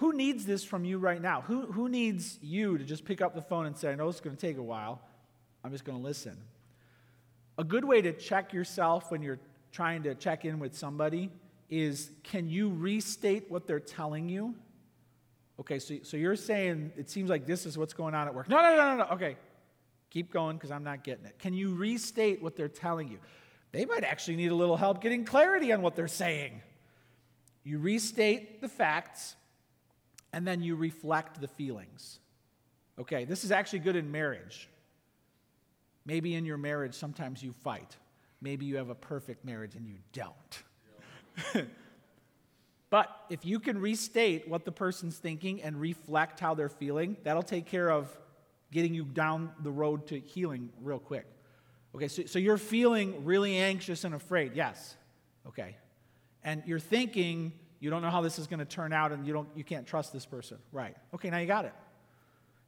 who 0.02 0.14
needs 0.14 0.48
this 0.48 0.64
from 0.64 0.84
you 0.84 0.98
right 0.98 1.22
now? 1.22 1.42
Who, 1.42 1.72
who 1.72 1.88
needs 1.88 2.40
you 2.42 2.76
to 2.80 2.84
just 2.84 3.06
pick 3.06 3.22
up 3.22 3.36
the 3.36 3.42
phone 3.42 3.68
and 3.68 3.78
say, 3.78 3.92
I 3.92 3.96
know 3.96 4.10
it's 4.10 4.20
going 4.20 4.36
to 4.36 4.48
take 4.48 4.58
a 4.58 4.64
while. 4.64 5.00
I'm 5.64 5.72
just 5.72 5.86
going 5.86 5.96
to 5.96 6.04
listen. 6.04 6.36
A 7.60 7.64
good 7.64 7.86
way 7.86 8.02
to 8.02 8.12
check 8.12 8.52
yourself 8.52 9.12
when 9.12 9.22
you're 9.22 9.38
trying 9.72 10.02
to 10.04 10.16
check 10.16 10.44
in 10.44 10.58
with 10.58 10.76
somebody 10.76 11.30
is 11.70 12.10
can 12.24 12.50
you 12.50 12.72
restate 12.72 13.52
what 13.52 13.68
they're 13.68 13.80
telling 13.80 14.28
you? 14.28 14.56
Okay, 15.60 15.78
so, 15.78 15.94
so 16.02 16.18
you're 16.18 16.36
saying 16.36 16.92
it 16.98 17.08
seems 17.08 17.30
like 17.30 17.46
this 17.46 17.68
is 17.68 17.78
what's 17.78 17.94
going 17.94 18.16
on 18.16 18.28
at 18.28 18.34
work. 18.34 18.50
No, 18.50 18.58
no, 18.58 18.76
no, 18.76 18.96
no, 18.96 19.04
no. 19.04 19.12
Okay, 19.14 19.38
keep 20.10 20.34
going 20.34 20.58
because 20.58 20.72
I'm 20.72 20.84
not 20.84 21.04
getting 21.04 21.26
it. 21.26 21.38
Can 21.38 21.54
you 21.54 21.76
restate 21.76 22.42
what 22.42 22.56
they're 22.56 22.68
telling 22.68 23.08
you? 23.08 23.20
They 23.72 23.86
might 23.86 24.04
actually 24.04 24.38
need 24.38 24.52
a 24.52 24.56
little 24.56 24.78
help 24.78 25.00
getting 25.00 25.26
clarity 25.26 25.72
on 25.72 25.84
what 25.84 25.96
they're 25.96 26.08
saying. 26.08 26.60
You 27.64 27.78
restate 27.78 28.62
the 28.62 28.68
facts 28.68 29.36
and 30.34 30.48
then 30.48 30.62
you 30.62 30.76
reflect 30.76 31.41
the 31.41 31.48
feelings. 31.48 32.20
Okay, 33.00 33.26
this 33.26 33.44
is 33.44 33.52
actually 33.52 33.80
good 33.80 33.96
in 33.96 34.12
marriage. 34.12 34.70
Maybe 36.06 36.36
in 36.36 36.46
your 36.46 36.58
marriage, 36.58 36.94
sometimes 36.94 37.44
you 37.44 37.54
fight. 37.63 37.96
Maybe 38.41 38.65
you 38.65 38.78
have 38.78 38.89
a 38.89 38.96
perfect 38.96 39.46
marriage 39.46 39.76
and 39.76 39.88
you 39.88 39.98
don't. 40.13 40.63
but 42.89 43.08
if 43.30 43.46
you 43.46 43.60
can 43.60 43.80
restate 43.80 44.48
what 44.48 44.65
the 44.65 44.72
person's 44.72 45.17
thinking 45.17 45.62
and 45.62 45.80
reflect 45.80 46.39
how 46.39 46.54
they're 46.54 46.70
feeling, 46.70 47.17
that'll 47.24 47.44
take 47.44 47.67
care 47.67 47.89
of 47.89 48.10
getting 48.72 48.94
you 48.94 49.04
down 49.04 49.52
the 49.62 49.72
road 49.72 50.08
to 50.08 50.20
healing 50.20 50.70
real 50.82 51.00
quick. 51.00 51.28
Okay, 51.94 52.08
so, 52.08 52.26
so 52.26 52.39
you're 52.39 52.58
feeling 52.58 53.26
really 53.26 53.58
anxious 53.58 54.04
and 54.04 54.15
afraid. 54.15 54.54
Yes. 54.56 54.96
Okay. 55.48 55.76
And 56.44 56.63
you're 56.65 56.80
thinking 56.80 57.54
you 57.82 57.89
don't 57.89 58.04
know 58.04 58.12
how 58.12 58.22
this 58.22 58.39
is 58.39 58.48
going 58.48 58.60
to 58.60 58.65
turn 58.65 58.94
out 58.94 59.12
and 59.12 59.26
you, 59.28 59.34
don't, 59.34 59.50
you 59.56 59.63
can't 59.65 59.86
trust 59.86 60.13
this 60.13 60.26
person. 60.26 60.60
Right. 60.72 60.96
Okay, 61.15 61.30
now 61.30 61.39
you 61.39 61.48
got 61.48 61.65
it. 61.65 61.74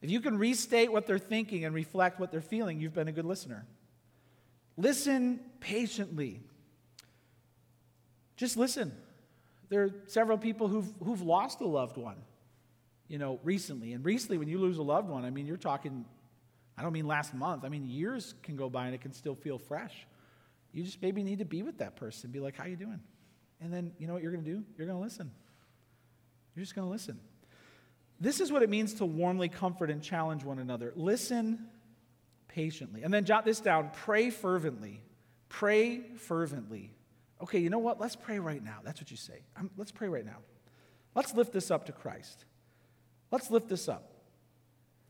If 0.01 0.09
you 0.09 0.19
can 0.19 0.37
restate 0.37 0.91
what 0.91 1.07
they're 1.07 1.19
thinking 1.19 1.63
and 1.63 1.73
reflect 1.73 2.19
what 2.19 2.31
they're 2.31 2.41
feeling, 2.41 2.81
you've 2.81 2.95
been 2.95 3.07
a 3.07 3.13
good 3.13 3.23
listener. 3.23 3.65
Listen 4.75 5.39
patiently. 5.61 6.41
Just 8.35 8.57
listen. 8.57 8.91
There 9.69 9.83
are 9.83 9.91
several 10.07 10.37
people 10.37 10.67
who've, 10.67 10.91
who've 11.01 11.21
lost 11.21 11.61
a 11.61 11.67
loved 11.67 11.95
one, 11.95 12.17
you 13.07 13.19
know, 13.19 13.39
recently. 13.43 13.93
And 13.93 14.03
recently, 14.03 14.39
when 14.39 14.47
you 14.47 14.57
lose 14.57 14.79
a 14.79 14.83
loved 14.83 15.07
one, 15.07 15.25
I 15.25 15.29
mean, 15.29 15.45
you're 15.45 15.57
talking, 15.57 16.05
I 16.75 16.81
don't 16.81 16.91
mean 16.91 17.07
last 17.07 17.35
month. 17.35 17.63
I 17.63 17.69
mean, 17.69 17.85
years 17.85 18.33
can 18.41 18.55
go 18.55 18.67
by 18.67 18.87
and 18.87 18.95
it 18.95 19.01
can 19.01 19.13
still 19.13 19.35
feel 19.35 19.59
fresh. 19.59 19.93
You 20.73 20.83
just 20.83 21.01
maybe 21.03 21.21
need 21.21 21.37
to 21.37 21.45
be 21.45 21.61
with 21.61 21.77
that 21.77 21.95
person. 21.97 22.31
Be 22.31 22.39
like, 22.39 22.57
how 22.57 22.65
you 22.65 22.75
doing? 22.75 22.99
And 23.63 23.73
then, 23.73 23.93
you 23.97 24.07
know 24.07 24.13
what 24.13 24.21
you're 24.21 24.33
going 24.33 24.43
to 24.43 24.49
do? 24.49 24.63
You're 24.77 24.85
going 24.85 24.99
to 24.99 25.03
listen. 25.03 25.31
You're 26.55 26.63
just 26.63 26.75
going 26.75 26.85
to 26.85 26.91
listen. 26.91 27.19
This 28.19 28.39
is 28.39 28.51
what 28.51 28.61
it 28.61 28.69
means 28.69 28.95
to 28.95 29.05
warmly 29.05 29.49
comfort 29.49 29.89
and 29.89 30.03
challenge 30.03 30.43
one 30.43 30.59
another. 30.59 30.91
Listen 30.95 31.65
patiently. 32.49 33.03
And 33.03 33.13
then 33.13 33.25
jot 33.25 33.45
this 33.45 33.59
down 33.59 33.89
pray 33.93 34.29
fervently. 34.29 35.01
Pray 35.49 36.01
fervently. 36.17 36.91
Okay, 37.41 37.59
you 37.59 37.69
know 37.69 37.79
what? 37.79 37.99
Let's 37.99 38.15
pray 38.15 38.39
right 38.39 38.63
now. 38.63 38.79
That's 38.83 39.01
what 39.01 39.09
you 39.11 39.17
say. 39.17 39.43
I'm, 39.57 39.69
let's 39.77 39.91
pray 39.91 40.09
right 40.09 40.25
now. 40.25 40.37
Let's 41.15 41.33
lift 41.33 41.53
this 41.53 41.71
up 41.71 41.85
to 41.85 41.91
Christ. 41.91 42.45
Let's 43.31 43.49
lift 43.49 43.69
this 43.69 43.87
up. 43.87 44.11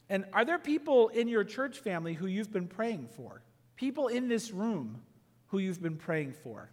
And 0.10 0.26
are 0.34 0.46
there 0.46 0.60
people 0.60 1.10
in 1.10 1.28
your 1.28 1.44
church 1.44 1.80
family 1.80 2.14
who 2.14 2.28
you've 2.28 2.52
been 2.52 2.68
praying 2.68 3.10
for? 3.16 3.42
People 3.76 4.08
in 4.08 4.28
this 4.28 4.52
room 4.52 5.02
who 5.48 5.60
you've 5.60 5.82
been 5.82 5.98
praying 5.98 6.34
for? 6.34 6.70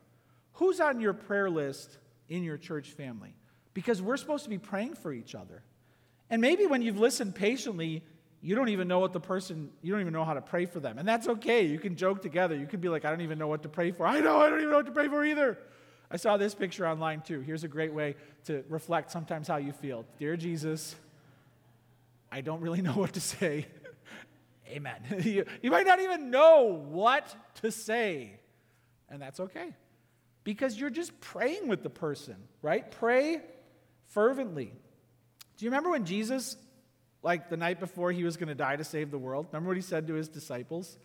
Who's 0.61 0.79
on 0.79 1.01
your 1.01 1.15
prayer 1.15 1.49
list 1.49 1.97
in 2.29 2.45
your 2.45 2.59
church 2.59 2.91
family? 2.91 3.35
Because 3.73 4.03
we're 4.03 4.19
supposed 4.19 4.45
to 4.45 4.51
be 4.51 4.59
praying 4.59 4.95
for 4.95 5.11
each 5.11 5.35
other. 5.35 5.63
And 6.29 6.43
maybe 6.43 6.67
when 6.67 6.83
you've 6.83 6.99
listened 6.99 7.35
patiently, 7.35 8.05
you 8.43 8.55
don't 8.55 8.69
even 8.69 8.87
know 8.87 8.99
what 8.99 9.15
the 9.15 9.21
person, 9.21 9.71
you 9.81 9.91
don't 9.91 10.03
even 10.03 10.13
know 10.13 10.27
how 10.27 10.35
to 10.35 10.43
pray 10.43 10.67
for 10.67 10.79
them. 10.79 10.99
And 10.99 11.09
that's 11.09 11.27
okay. 11.29 11.65
You 11.65 11.79
can 11.79 11.97
joke 11.97 12.21
together. 12.21 12.55
You 12.55 12.67
can 12.67 12.79
be 12.79 12.91
like, 12.91 13.07
I 13.07 13.11
don't 13.11 13.23
even 13.23 13.39
know 13.39 13.49
what 13.49 13.63
to 13.63 13.71
pray 13.71 13.91
for. 13.91 14.07
I 14.07 14.21
know, 14.21 14.39
I 14.39 14.51
don't 14.51 14.59
even 14.59 14.71
know 14.71 14.77
what 14.77 14.87
to 14.87 14.93
pray 14.93 15.09
for 15.09 15.25
either. 15.25 15.57
I 16.11 16.19
saw 16.19 16.37
this 16.37 16.55
picture 16.55 16.87
online 16.87 17.23
too. 17.23 17.41
Here's 17.41 17.65
a 17.65 17.69
great 17.69 17.95
way 17.95 18.17
to 18.45 18.63
reflect 18.69 19.11
sometimes 19.11 19.49
how 19.49 19.57
you 19.57 19.73
feel. 19.73 20.05
Dear 20.19 20.37
Jesus, 20.37 20.95
I 22.31 22.43
don't 22.43 22.61
really 22.61 22.83
know 22.89 22.93
what 22.93 23.15
to 23.15 23.21
say. 23.21 23.67
Amen. 24.69 25.01
you, 25.25 25.47
you 25.63 25.71
might 25.71 25.87
not 25.87 26.01
even 26.01 26.31
know 26.31 26.85
what 26.91 27.35
to 27.63 27.73
say. 27.73 28.39
And 29.09 29.23
that's 29.23 29.41
okay. 29.41 29.75
Because 30.45 30.79
you're 30.79 30.91
just 30.91 31.21
praying 31.21 31.69
with 31.69 31.83
the 31.83 31.91
person, 31.91 32.37
right? 32.63 32.91
Pray 32.91 33.41
fervently. 34.07 34.73
Do 35.57 35.65
you 35.65 35.71
remember 35.71 35.91
when 35.91 36.07
Jesus, 36.07 36.57
like 37.23 37.51
the 37.51 37.57
night 37.57 37.81
before 37.81 38.11
he 38.11 38.25
was 38.25 38.37
going 38.37 38.49
to 38.49 38.55
die 38.55 38.77
to 38.77 38.85
save 38.85 39.11
the 39.11 39.19
world, 39.19 39.49
remember 39.53 39.69
what 39.69 39.77
he 39.77 39.83
said 39.83 40.07
to 40.07 40.15
his 40.15 40.29
disciples? 40.29 40.99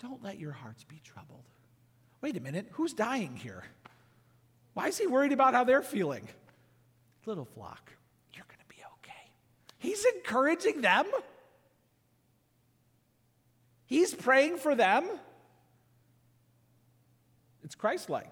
Don't 0.00 0.22
let 0.22 0.38
your 0.38 0.52
hearts 0.52 0.84
be 0.84 1.00
troubled. 1.02 1.44
Wait 2.20 2.36
a 2.36 2.40
minute, 2.40 2.68
who's 2.72 2.92
dying 2.92 3.36
here? 3.36 3.64
Why 4.74 4.88
is 4.88 4.98
he 4.98 5.06
worried 5.06 5.32
about 5.32 5.54
how 5.54 5.64
they're 5.64 5.82
feeling? 5.82 6.28
Little 7.24 7.44
flock, 7.44 7.92
you're 8.34 8.44
going 8.46 8.58
to 8.58 8.74
be 8.74 8.82
okay. 8.98 9.30
He's 9.78 10.04
encouraging 10.16 10.82
them. 10.82 11.06
He's 13.86 14.14
praying 14.14 14.58
for 14.58 14.74
them. 14.74 15.08
It's 17.62 17.74
Christ 17.74 18.10
like. 18.10 18.30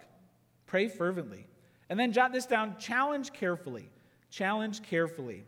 Pray 0.71 0.87
fervently. 0.87 1.49
And 1.89 1.99
then 1.99 2.13
jot 2.13 2.33
this 2.33 2.47
down 2.47 2.77
challenge 2.79 3.33
carefully. 3.33 3.91
Challenge 4.31 4.81
carefully. 4.85 5.45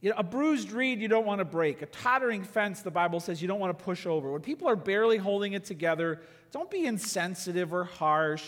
You 0.00 0.10
know, 0.10 0.16
a 0.16 0.22
bruised 0.22 0.72
reed 0.72 1.00
you 1.00 1.08
don't 1.08 1.26
want 1.26 1.40
to 1.40 1.44
break. 1.44 1.82
A 1.82 1.86
tottering 1.86 2.42
fence, 2.42 2.80
the 2.80 2.90
Bible 2.90 3.20
says, 3.20 3.42
you 3.42 3.48
don't 3.48 3.60
want 3.60 3.78
to 3.78 3.84
push 3.84 4.06
over. 4.06 4.32
When 4.32 4.40
people 4.40 4.66
are 4.66 4.76
barely 4.76 5.18
holding 5.18 5.52
it 5.52 5.66
together, 5.66 6.22
don't 6.50 6.70
be 6.70 6.86
insensitive 6.86 7.74
or 7.74 7.84
harsh. 7.84 8.42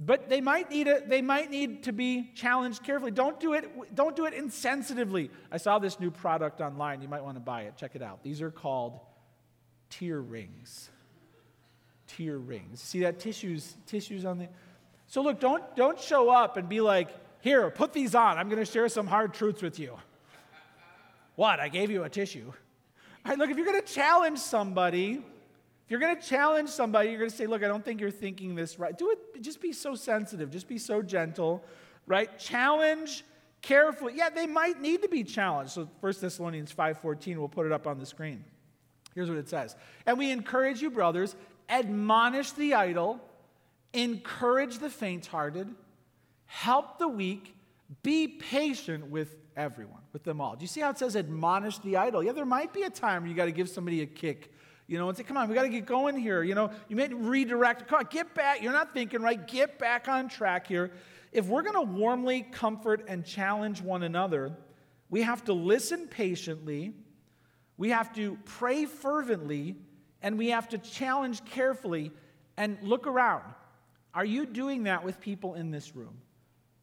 But 0.00 0.28
they 0.28 0.40
might 0.40 0.68
need 0.68 0.88
it, 0.88 1.08
they 1.08 1.22
might 1.22 1.48
need 1.48 1.84
to 1.84 1.92
be 1.92 2.32
challenged 2.34 2.82
carefully. 2.82 3.12
Don't 3.12 3.38
do 3.38 3.52
it, 3.52 3.94
don't 3.94 4.16
do 4.16 4.26
it 4.26 4.34
insensitively. 4.34 5.30
I 5.52 5.58
saw 5.58 5.78
this 5.78 6.00
new 6.00 6.10
product 6.10 6.60
online. 6.60 7.02
You 7.02 7.08
might 7.08 7.22
want 7.22 7.36
to 7.36 7.40
buy 7.40 7.62
it. 7.62 7.76
Check 7.76 7.94
it 7.94 8.02
out. 8.02 8.24
These 8.24 8.42
are 8.42 8.50
called 8.50 8.98
tear 9.90 10.20
rings. 10.20 10.90
Tear 12.08 12.36
rings. 12.36 12.80
See 12.80 13.00
that 13.00 13.20
tissues, 13.20 13.76
tissues 13.86 14.24
on 14.24 14.38
the. 14.38 14.48
So 15.14 15.22
look, 15.22 15.38
don't 15.38 15.62
don't 15.76 16.00
show 16.00 16.28
up 16.28 16.56
and 16.56 16.68
be 16.68 16.80
like, 16.80 17.08
here, 17.40 17.70
put 17.70 17.92
these 17.92 18.16
on. 18.16 18.36
I'm 18.36 18.48
going 18.48 18.58
to 18.58 18.68
share 18.68 18.88
some 18.88 19.06
hard 19.06 19.32
truths 19.32 19.62
with 19.62 19.78
you. 19.78 19.96
what? 21.36 21.60
I 21.60 21.68
gave 21.68 21.88
you 21.88 22.02
a 22.02 22.08
tissue. 22.08 22.46
All 22.48 23.30
right, 23.30 23.38
look, 23.38 23.48
if 23.48 23.56
you're 23.56 23.64
going 23.64 23.80
to 23.80 23.86
challenge 23.86 24.40
somebody, 24.40 25.12
if 25.12 25.90
you're 25.90 26.00
going 26.00 26.16
to 26.16 26.20
challenge 26.20 26.68
somebody, 26.68 27.10
you're 27.10 27.20
going 27.20 27.30
to 27.30 27.36
say, 27.36 27.46
Look, 27.46 27.62
I 27.62 27.68
don't 27.68 27.84
think 27.84 28.00
you're 28.00 28.10
thinking 28.10 28.56
this 28.56 28.76
right. 28.80 28.98
Do 28.98 29.12
it, 29.12 29.40
just 29.40 29.60
be 29.60 29.72
so 29.72 29.94
sensitive, 29.94 30.50
just 30.50 30.66
be 30.66 30.78
so 30.78 31.00
gentle, 31.00 31.62
right? 32.08 32.36
Challenge 32.36 33.24
carefully. 33.62 34.14
Yeah, 34.16 34.30
they 34.30 34.48
might 34.48 34.80
need 34.80 35.02
to 35.02 35.08
be 35.08 35.22
challenged. 35.22 35.74
So 35.74 35.88
1 36.00 36.12
Thessalonians 36.22 36.74
5:14, 36.74 37.38
we'll 37.38 37.46
put 37.46 37.66
it 37.66 37.72
up 37.72 37.86
on 37.86 38.00
the 38.00 38.06
screen. 38.06 38.44
Here's 39.14 39.28
what 39.28 39.38
it 39.38 39.48
says. 39.48 39.76
And 40.06 40.18
we 40.18 40.32
encourage 40.32 40.82
you, 40.82 40.90
brothers, 40.90 41.36
admonish 41.68 42.50
the 42.50 42.74
idle, 42.74 43.20
encourage 43.94 44.78
the 44.78 44.90
faint 44.90 45.26
hearted, 45.26 45.74
help 46.46 46.98
the 46.98 47.08
weak, 47.08 47.54
be 48.02 48.28
patient 48.28 49.08
with 49.08 49.36
everyone, 49.56 50.02
with 50.12 50.24
them 50.24 50.40
all. 50.40 50.56
Do 50.56 50.62
you 50.62 50.68
see 50.68 50.80
how 50.80 50.90
it 50.90 50.98
says 50.98 51.16
admonish 51.16 51.78
the 51.78 51.96
idle? 51.96 52.22
Yeah, 52.22 52.32
there 52.32 52.44
might 52.44 52.72
be 52.72 52.82
a 52.82 52.90
time 52.90 53.22
where 53.22 53.30
you 53.30 53.36
got 53.36 53.46
to 53.46 53.52
give 53.52 53.68
somebody 53.68 54.02
a 54.02 54.06
kick. 54.06 54.52
You 54.86 54.98
know, 54.98 55.08
and 55.08 55.16
say, 55.16 55.22
come 55.22 55.38
on, 55.38 55.48
we 55.48 55.54
got 55.54 55.62
to 55.62 55.70
get 55.70 55.86
going 55.86 56.14
here. 56.18 56.42
You 56.42 56.54
know, 56.54 56.70
you 56.88 56.96
may 56.96 57.08
redirect. 57.08 57.88
Come 57.88 58.00
on, 58.00 58.08
get 58.10 58.34
back. 58.34 58.62
You're 58.62 58.72
not 58.72 58.92
thinking 58.92 59.22
right. 59.22 59.46
Get 59.46 59.78
back 59.78 60.08
on 60.08 60.28
track 60.28 60.66
here. 60.66 60.90
If 61.32 61.46
we're 61.46 61.62
going 61.62 61.74
to 61.74 61.92
warmly 61.92 62.42
comfort 62.42 63.06
and 63.08 63.24
challenge 63.24 63.80
one 63.80 64.02
another, 64.02 64.54
we 65.08 65.22
have 65.22 65.44
to 65.44 65.52
listen 65.52 66.06
patiently, 66.06 66.92
we 67.76 67.90
have 67.90 68.12
to 68.14 68.38
pray 68.44 68.84
fervently, 68.84 69.76
and 70.22 70.36
we 70.38 70.48
have 70.48 70.68
to 70.70 70.78
challenge 70.78 71.44
carefully 71.44 72.12
and 72.56 72.78
look 72.82 73.06
around. 73.06 73.42
Are 74.14 74.24
you 74.24 74.46
doing 74.46 74.84
that 74.84 75.04
with 75.04 75.20
people 75.20 75.54
in 75.54 75.70
this 75.70 75.96
room? 75.96 76.16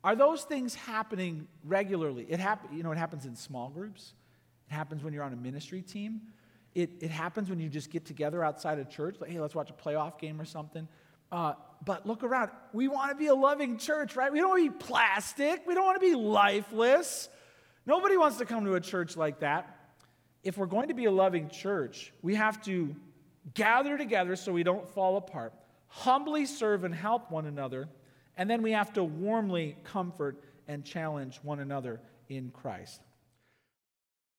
Are 0.03 0.15
those 0.15 0.43
things 0.43 0.75
happening 0.75 1.47
regularly? 1.63 2.25
It 2.27 2.39
happen, 2.39 2.75
you 2.75 2.83
know, 2.83 2.91
it 2.91 2.97
happens 2.97 3.25
in 3.25 3.35
small 3.35 3.69
groups. 3.69 4.13
It 4.69 4.73
happens 4.73 5.03
when 5.03 5.13
you're 5.13 5.23
on 5.23 5.33
a 5.33 5.37
ministry 5.37 5.81
team. 5.81 6.21
It, 6.73 6.89
it 7.01 7.11
happens 7.11 7.49
when 7.49 7.59
you 7.59 7.69
just 7.69 7.89
get 7.89 8.05
together 8.05 8.43
outside 8.43 8.79
of 8.79 8.89
church, 8.89 9.17
like, 9.19 9.29
hey, 9.29 9.39
let's 9.39 9.53
watch 9.53 9.69
a 9.69 9.73
playoff 9.73 10.17
game 10.19 10.39
or 10.39 10.45
something. 10.45 10.87
Uh, 11.31 11.53
but 11.85 12.05
look 12.05 12.23
around. 12.23 12.51
We 12.73 12.87
want 12.87 13.11
to 13.11 13.15
be 13.15 13.27
a 13.27 13.35
loving 13.35 13.77
church, 13.77 14.15
right? 14.15 14.31
We 14.31 14.39
don't 14.39 14.49
want 14.49 14.65
to 14.65 14.71
be 14.71 14.85
plastic. 14.85 15.63
We 15.65 15.73
don't 15.73 15.85
want 15.85 16.01
to 16.01 16.05
be 16.05 16.15
lifeless. 16.15 17.29
Nobody 17.85 18.17
wants 18.17 18.37
to 18.37 18.45
come 18.45 18.65
to 18.65 18.75
a 18.75 18.81
church 18.81 19.15
like 19.15 19.39
that. 19.39 19.77
If 20.43 20.57
we're 20.57 20.65
going 20.65 20.87
to 20.89 20.93
be 20.93 21.05
a 21.05 21.11
loving 21.11 21.49
church, 21.49 22.13
we 22.21 22.35
have 22.35 22.61
to 22.63 22.95
gather 23.53 23.97
together 23.97 24.35
so 24.35 24.51
we 24.51 24.63
don't 24.63 24.87
fall 24.87 25.17
apart, 25.17 25.53
humbly 25.91 26.45
serve 26.45 26.83
and 26.83 26.95
help 26.95 27.29
one 27.29 27.45
another 27.45 27.87
and 28.37 28.49
then 28.49 28.61
we 28.61 28.71
have 28.71 28.93
to 28.93 29.03
warmly 29.03 29.77
comfort 29.83 30.43
and 30.67 30.83
challenge 30.83 31.39
one 31.43 31.59
another 31.59 32.01
in 32.29 32.49
Christ. 32.51 33.01